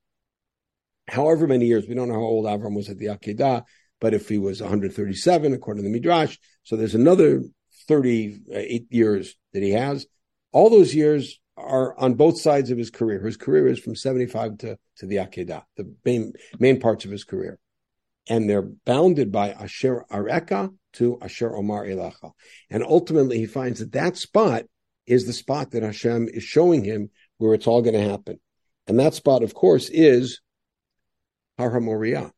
however 1.07 1.47
many 1.47 1.65
years. 1.65 1.87
We 1.87 1.95
don't 1.95 2.09
know 2.09 2.15
how 2.15 2.21
old 2.21 2.45
Avram 2.45 2.75
was 2.75 2.89
at 2.89 2.97
the 2.97 3.07
Akedah, 3.07 3.63
but 3.99 4.13
if 4.13 4.29
he 4.29 4.37
was 4.37 4.61
137, 4.61 5.53
according 5.53 5.83
to 5.83 5.89
the 5.89 5.93
Midrash, 5.93 6.37
so 6.63 6.75
there's 6.75 6.95
another 6.95 7.43
38 7.87 8.87
years 8.89 9.35
that 9.53 9.63
he 9.63 9.71
has. 9.71 10.05
All 10.51 10.69
those 10.69 10.93
years 10.93 11.39
are 11.57 11.97
on 11.99 12.13
both 12.13 12.39
sides 12.39 12.71
of 12.71 12.77
his 12.77 12.89
career. 12.89 13.19
His 13.23 13.37
career 13.37 13.67
is 13.67 13.79
from 13.79 13.95
75 13.95 14.59
to, 14.59 14.77
to 14.97 15.05
the 15.05 15.17
Akedah, 15.17 15.63
the 15.75 15.93
main, 16.05 16.33
main 16.59 16.79
parts 16.79 17.05
of 17.05 17.11
his 17.11 17.23
career. 17.23 17.59
And 18.29 18.49
they're 18.49 18.69
bounded 18.85 19.31
by 19.31 19.51
Asher 19.51 20.05
Areka 20.11 20.73
to 20.93 21.19
Asher 21.21 21.55
Omar 21.55 21.85
Elacha. 21.85 22.31
And 22.69 22.83
ultimately, 22.83 23.39
he 23.39 23.47
finds 23.47 23.79
that 23.79 23.91
that 23.93 24.17
spot 24.17 24.65
is 25.07 25.25
the 25.25 25.33
spot 25.33 25.71
that 25.71 25.83
Hashem 25.83 26.29
is 26.29 26.43
showing 26.43 26.83
him 26.83 27.09
where 27.37 27.55
it's 27.55 27.65
all 27.65 27.81
going 27.81 27.95
to 27.95 28.09
happen. 28.09 28.39
And 28.87 28.99
that 28.99 29.15
spot, 29.15 29.43
of 29.43 29.55
course, 29.55 29.89
is 29.89 30.41
Har 31.57 31.71
HaMoriah. 31.71 32.31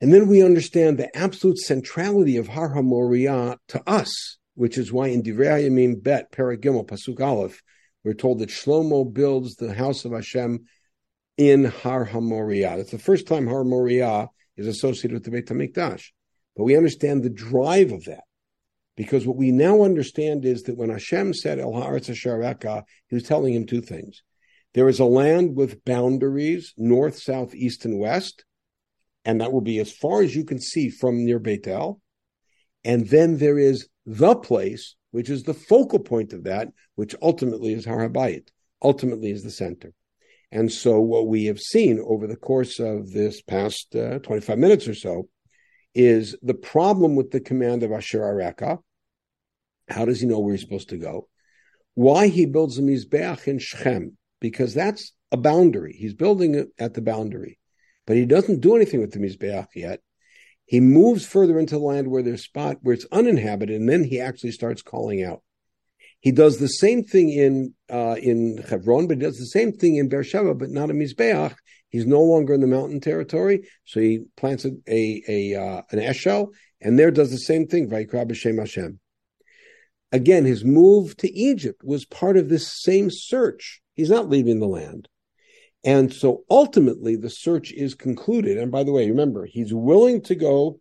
And 0.00 0.12
then 0.12 0.26
we 0.26 0.42
understand 0.42 0.98
the 0.98 1.14
absolute 1.16 1.58
centrality 1.58 2.36
of 2.36 2.48
Har 2.48 2.74
HaMoriah 2.74 3.56
to 3.68 3.82
us, 3.88 4.36
which 4.54 4.76
is 4.76 4.92
why 4.92 5.08
in 5.08 5.22
Divrei 5.22 5.64
Yamim 5.68 6.02
Bet, 6.02 6.30
Paragimel, 6.32 6.86
Pasuk 6.86 7.20
Aleph, 7.20 7.62
we're 8.04 8.12
told 8.12 8.40
that 8.40 8.50
Shlomo 8.50 9.10
builds 9.10 9.56
the 9.56 9.74
house 9.74 10.04
of 10.04 10.12
Hashem 10.12 10.66
in 11.38 11.64
Har 11.64 12.06
HaMoriah. 12.06 12.76
That's 12.76 12.90
the 12.90 12.98
first 12.98 13.26
time 13.26 13.46
Har 13.46 13.64
HaMoriah 13.64 14.28
is 14.56 14.66
associated 14.66 15.14
with 15.14 15.24
the 15.24 15.30
Beit 15.30 15.46
HaMikdash. 15.46 16.04
But 16.56 16.64
we 16.64 16.76
understand 16.76 17.22
the 17.22 17.30
drive 17.30 17.92
of 17.92 18.04
that. 18.04 18.24
Because 18.96 19.26
what 19.26 19.36
we 19.36 19.52
now 19.52 19.82
understand 19.82 20.46
is 20.46 20.62
that 20.62 20.78
when 20.78 20.88
Hashem 20.88 21.34
said 21.34 21.58
El 21.58 21.72
Haaretz 21.72 22.08
Asher 22.08 22.84
he 23.08 23.14
was 23.14 23.24
telling 23.24 23.52
him 23.54 23.66
two 23.66 23.82
things. 23.82 24.22
There 24.72 24.88
is 24.88 25.00
a 25.00 25.04
land 25.04 25.54
with 25.54 25.84
boundaries, 25.84 26.72
north, 26.78 27.18
south, 27.18 27.54
east, 27.54 27.84
and 27.84 27.98
west, 27.98 28.45
and 29.26 29.40
that 29.40 29.52
will 29.52 29.60
be 29.60 29.80
as 29.80 29.92
far 29.92 30.22
as 30.22 30.34
you 30.34 30.44
can 30.44 30.60
see 30.60 30.88
from 30.88 31.24
near 31.24 31.40
Beit 31.40 31.66
El. 31.66 32.00
And 32.84 33.08
then 33.08 33.38
there 33.38 33.58
is 33.58 33.88
the 34.06 34.36
place, 34.36 34.94
which 35.10 35.28
is 35.28 35.42
the 35.42 35.52
focal 35.52 35.98
point 35.98 36.32
of 36.32 36.44
that, 36.44 36.68
which 36.94 37.16
ultimately 37.20 37.72
is 37.72 37.84
Har 37.84 38.08
HaBayit, 38.08 38.48
ultimately 38.80 39.32
is 39.32 39.42
the 39.42 39.50
center. 39.50 39.92
And 40.52 40.70
so 40.70 41.00
what 41.00 41.26
we 41.26 41.46
have 41.46 41.58
seen 41.58 41.98
over 42.06 42.28
the 42.28 42.36
course 42.36 42.78
of 42.78 43.10
this 43.10 43.42
past 43.42 43.96
uh, 43.96 44.20
25 44.20 44.58
minutes 44.58 44.86
or 44.86 44.94
so 44.94 45.28
is 45.92 46.36
the 46.40 46.54
problem 46.54 47.16
with 47.16 47.32
the 47.32 47.40
command 47.40 47.82
of 47.82 47.90
Asher 47.90 48.20
Areka. 48.20 48.78
How 49.88 50.04
does 50.04 50.20
he 50.20 50.28
know 50.28 50.38
where 50.38 50.54
he's 50.54 50.62
supposed 50.62 50.90
to 50.90 50.98
go? 50.98 51.28
Why 51.94 52.28
he 52.28 52.46
builds 52.46 52.78
a 52.78 52.82
Mizbeach 52.82 53.48
in 53.48 53.58
Shechem? 53.58 54.16
Because 54.40 54.72
that's 54.72 55.12
a 55.32 55.36
boundary. 55.36 55.96
He's 55.98 56.14
building 56.14 56.54
it 56.54 56.68
at 56.78 56.94
the 56.94 57.02
boundary, 57.02 57.58
but 58.06 58.16
he 58.16 58.24
doesn't 58.24 58.60
do 58.60 58.76
anything 58.76 59.00
with 59.00 59.12
the 59.12 59.18
Mizbeach 59.18 59.68
yet. 59.74 60.00
He 60.64 60.80
moves 60.80 61.24
further 61.24 61.58
into 61.58 61.76
the 61.76 61.84
land 61.84 62.08
where 62.08 62.22
there's 62.22 62.44
spot 62.44 62.78
where 62.82 62.94
it's 62.94 63.06
uninhabited, 63.12 63.80
and 63.80 63.88
then 63.88 64.04
he 64.04 64.20
actually 64.20 64.50
starts 64.52 64.82
calling 64.82 65.22
out. 65.22 65.42
He 66.20 66.32
does 66.32 66.58
the 66.58 66.68
same 66.68 67.04
thing 67.04 67.30
in 67.30 67.74
uh, 67.90 68.16
in 68.20 68.58
Hebron, 68.58 69.06
but 69.06 69.18
he 69.18 69.22
does 69.22 69.38
the 69.38 69.46
same 69.46 69.72
thing 69.72 69.96
in 69.96 70.08
Beersheba, 70.08 70.54
but 70.54 70.70
not 70.70 70.90
in 70.90 70.98
Mizbeach. 70.98 71.54
He's 71.88 72.06
no 72.06 72.20
longer 72.20 72.54
in 72.54 72.60
the 72.60 72.66
mountain 72.66 73.00
territory, 73.00 73.68
so 73.84 74.00
he 74.00 74.24
plants 74.36 74.64
a, 74.64 74.72
a, 74.88 75.22
a 75.28 75.54
uh, 75.54 75.82
an 75.90 76.00
eshel, 76.00 76.48
and 76.80 76.98
there 76.98 77.12
does 77.12 77.30
the 77.30 77.38
same 77.38 77.66
thing. 77.66 77.88
Vayikra 77.88 78.28
b'shem 78.28 78.58
Hashem. 78.58 78.98
Again, 80.10 80.44
his 80.44 80.64
move 80.64 81.16
to 81.18 81.32
Egypt 81.32 81.82
was 81.84 82.04
part 82.04 82.36
of 82.36 82.48
this 82.48 82.72
same 82.82 83.08
search. 83.10 83.80
He's 83.94 84.10
not 84.10 84.28
leaving 84.28 84.60
the 84.60 84.66
land. 84.66 85.08
And 85.86 86.12
so 86.12 86.42
ultimately, 86.50 87.14
the 87.14 87.30
search 87.30 87.72
is 87.72 87.94
concluded. 87.94 88.58
And 88.58 88.72
by 88.72 88.82
the 88.82 88.90
way, 88.90 89.08
remember, 89.08 89.46
he's 89.46 89.72
willing 89.72 90.20
to 90.22 90.34
go 90.34 90.80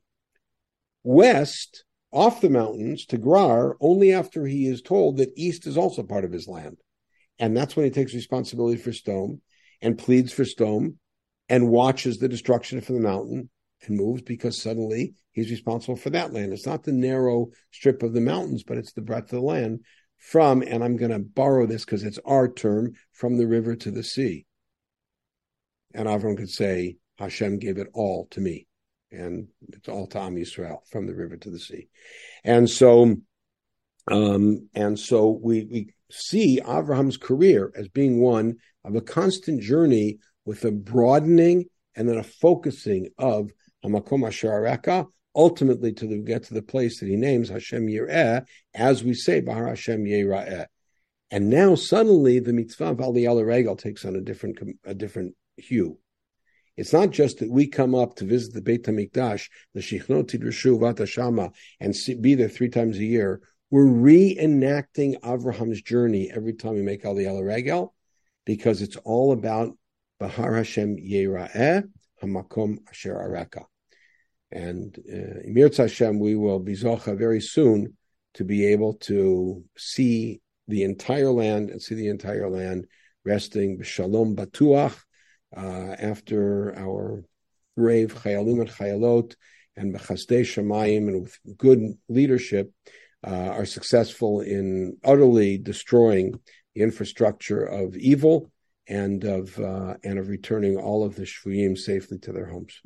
west 1.04 1.86
off 2.12 2.42
the 2.42 2.50
mountains 2.50 3.06
to 3.06 3.20
Gerar 3.20 3.78
only 3.80 4.12
after 4.12 4.48
he 4.48 4.66
is 4.66 4.82
told 4.82 5.18
that 5.18 5.32
east 5.36 5.68
is 5.68 5.78
also 5.78 6.02
part 6.02 6.26
of 6.26 6.32
his 6.32 6.48
land. 6.48 6.78
And 7.38 7.56
that's 7.56 7.76
when 7.76 7.86
he 7.86 7.92
takes 7.92 8.16
responsibility 8.16 8.82
for 8.82 8.90
Sdom 8.90 9.42
and 9.80 9.96
pleads 9.96 10.34
for 10.34 10.44
Sdom 10.44 10.96
and 11.50 11.70
watches 11.70 12.18
the 12.18 12.28
destruction 12.28 12.82
from 12.82 12.96
the 12.96 13.02
mountain 13.02 13.52
and 13.86 13.98
moves 13.98 14.24
because 14.24 14.60
suddenly 14.60 15.14
he's 15.34 15.52
responsible 15.52 15.98
for 15.98 16.10
that 16.10 16.34
land. 16.34 16.52
It's 16.52 16.66
not 16.66 16.84
the 16.84 16.92
narrow 16.92 17.50
strip 17.72 18.02
of 18.02 18.14
the 18.14 18.22
mountains, 18.22 18.64
but 18.64 18.80
it's 18.80 18.94
the 18.94 19.02
breadth 19.02 19.26
of 19.26 19.42
the 19.42 19.46
land 19.46 19.82
from, 20.18 20.64
and 20.64 20.84
I'm 20.84 20.98
going 20.98 21.12
to 21.12 21.20
borrow 21.20 21.68
this 21.68 21.86
because 21.86 22.04
it's 22.04 22.18
our 22.26 22.52
term, 22.52 22.94
from 23.12 23.38
the 23.38 23.46
river 23.46 23.76
to 23.76 23.92
the 23.92 24.02
sea. 24.02 24.48
And 25.96 26.08
Avram 26.08 26.38
could 26.38 26.50
say, 26.50 26.98
Hashem 27.18 27.60
gave 27.60 27.78
it 27.78 27.88
all 27.94 28.28
to 28.32 28.42
me. 28.42 28.68
And 29.12 29.48
it's 29.70 29.88
all 29.88 30.08
to 30.08 30.20
Am 30.20 30.36
Yisrael, 30.36 30.80
from 30.92 31.08
the 31.08 31.16
river 31.16 31.38
to 31.38 31.50
the 31.50 31.60
sea. 31.60 31.88
And 32.44 32.70
so, 32.70 33.16
um, 34.12 34.70
and 34.74 35.00
so 35.00 35.40
we, 35.42 35.64
we 35.64 35.94
see 36.12 36.60
Avraham's 36.62 37.18
career 37.18 37.72
as 37.76 37.88
being 37.88 38.20
one 38.20 38.58
of 38.84 38.96
a 38.96 39.02
constant 39.02 39.62
journey 39.62 40.20
with 40.46 40.66
a 40.66 40.72
broadening 40.72 41.66
and 41.96 42.10
then 42.10 42.18
a 42.18 42.24
focusing 42.24 43.10
of 43.18 43.52
Hamakom 43.84 44.28
Asher 44.28 45.08
ultimately 45.36 45.94
to 45.94 46.22
get 46.22 46.44
to 46.44 46.54
the 46.54 46.62
place 46.62 47.00
that 47.00 47.10
he 47.10 47.16
names 47.16 47.50
Hashem 47.50 47.88
Yireh, 47.88 48.46
as 48.74 49.04
we 49.04 49.14
say, 49.14 49.42
Bahar 49.42 49.68
Hashem 49.68 50.06
Yireh. 50.06 50.66
And 51.32 51.50
now 51.50 51.76
suddenly 51.76 52.40
the 52.40 52.54
mitzvah 52.54 52.92
of 52.92 52.98
Aliyah 52.98 53.46
Regal 53.46 53.76
takes 53.76 54.06
on 54.06 54.16
a 54.16 54.22
different 54.22 54.60
a 54.86 54.94
different 54.94 55.36
hue. 55.58 55.98
It's 56.78 56.92
not 56.92 57.12
just 57.12 57.40
that 57.40 57.50
we 57.50 57.68
come 57.68 57.96
up 57.96 58.16
to 58.16 58.26
visit 58.26 58.54
the 58.54 58.62
Beit 58.62 58.84
Hamikdash, 58.84 59.50
the 59.74 59.80
Shichnot 59.80 60.30
Tidrashu 60.30 60.78
Vatashama, 60.78 61.54
and 61.80 61.96
be 62.22 62.36
there 62.36 62.50
three 62.50 62.70
times 62.70 62.98
a 62.98 63.06
year. 63.06 63.42
We're 63.72 63.86
reenacting 63.86 65.20
Avraham's 65.22 65.82
journey 65.82 66.32
every 66.34 66.54
time 66.54 66.74
we 66.74 66.82
make 66.82 67.04
Aliyah 67.04 67.46
Regel, 67.46 67.94
because 68.46 68.82
it's 68.82 68.98
all 68.98 69.32
about 69.32 69.78
Bahar 70.20 70.56
Hashem 70.56 70.98
Yera'eh, 70.98 71.84
Hamakom 72.22 72.80
Asher 72.90 73.16
Araka. 73.16 73.66
And 74.52 74.98
uh, 75.12 75.70
Hashem, 75.78 76.20
we 76.20 76.36
will 76.36 76.60
be 76.60 76.74
Zocha 76.74 77.18
very 77.18 77.42
soon 77.42 77.98
to 78.36 78.44
be 78.44 78.68
able 78.68 78.96
to 78.96 79.64
see 79.78 80.42
the 80.68 80.84
entire 80.84 81.32
land 81.32 81.70
and 81.70 81.82
see 81.82 81.96
the 81.96 82.10
entire 82.10 82.50
land 82.50 82.86
resting 83.24 83.82
Shalom 83.82 84.36
Batuach 84.36 84.96
uh, 85.56 85.96
after 86.00 86.78
our 86.78 87.24
brave 87.76 88.14
Chayalim 88.14 88.62
and 88.62 88.70
Chayalot 88.70 89.36
and 89.76 89.94
Bechasdei 89.94 90.42
Shemayim 90.42 91.08
and 91.08 91.22
with 91.22 91.38
good 91.58 91.98
leadership 92.08 92.72
uh, 93.26 93.50
are 93.50 93.66
successful 93.66 94.42
in 94.42 94.98
utterly 95.04 95.58
destroying 95.58 96.40
the 96.74 96.82
infrastructure 96.82 97.64
of 97.64 97.96
evil 97.96 98.52
and 98.88 99.24
of 99.24 99.58
uh, 99.60 99.96
and 100.04 100.20
of 100.20 100.30
returning 100.30 100.78
all 100.78 101.04
of 101.04 101.16
the 101.16 101.24
shvuyim 101.24 101.78
safely 101.78 102.20
to 102.20 102.32
their 102.32 102.46
homes. 102.46 102.82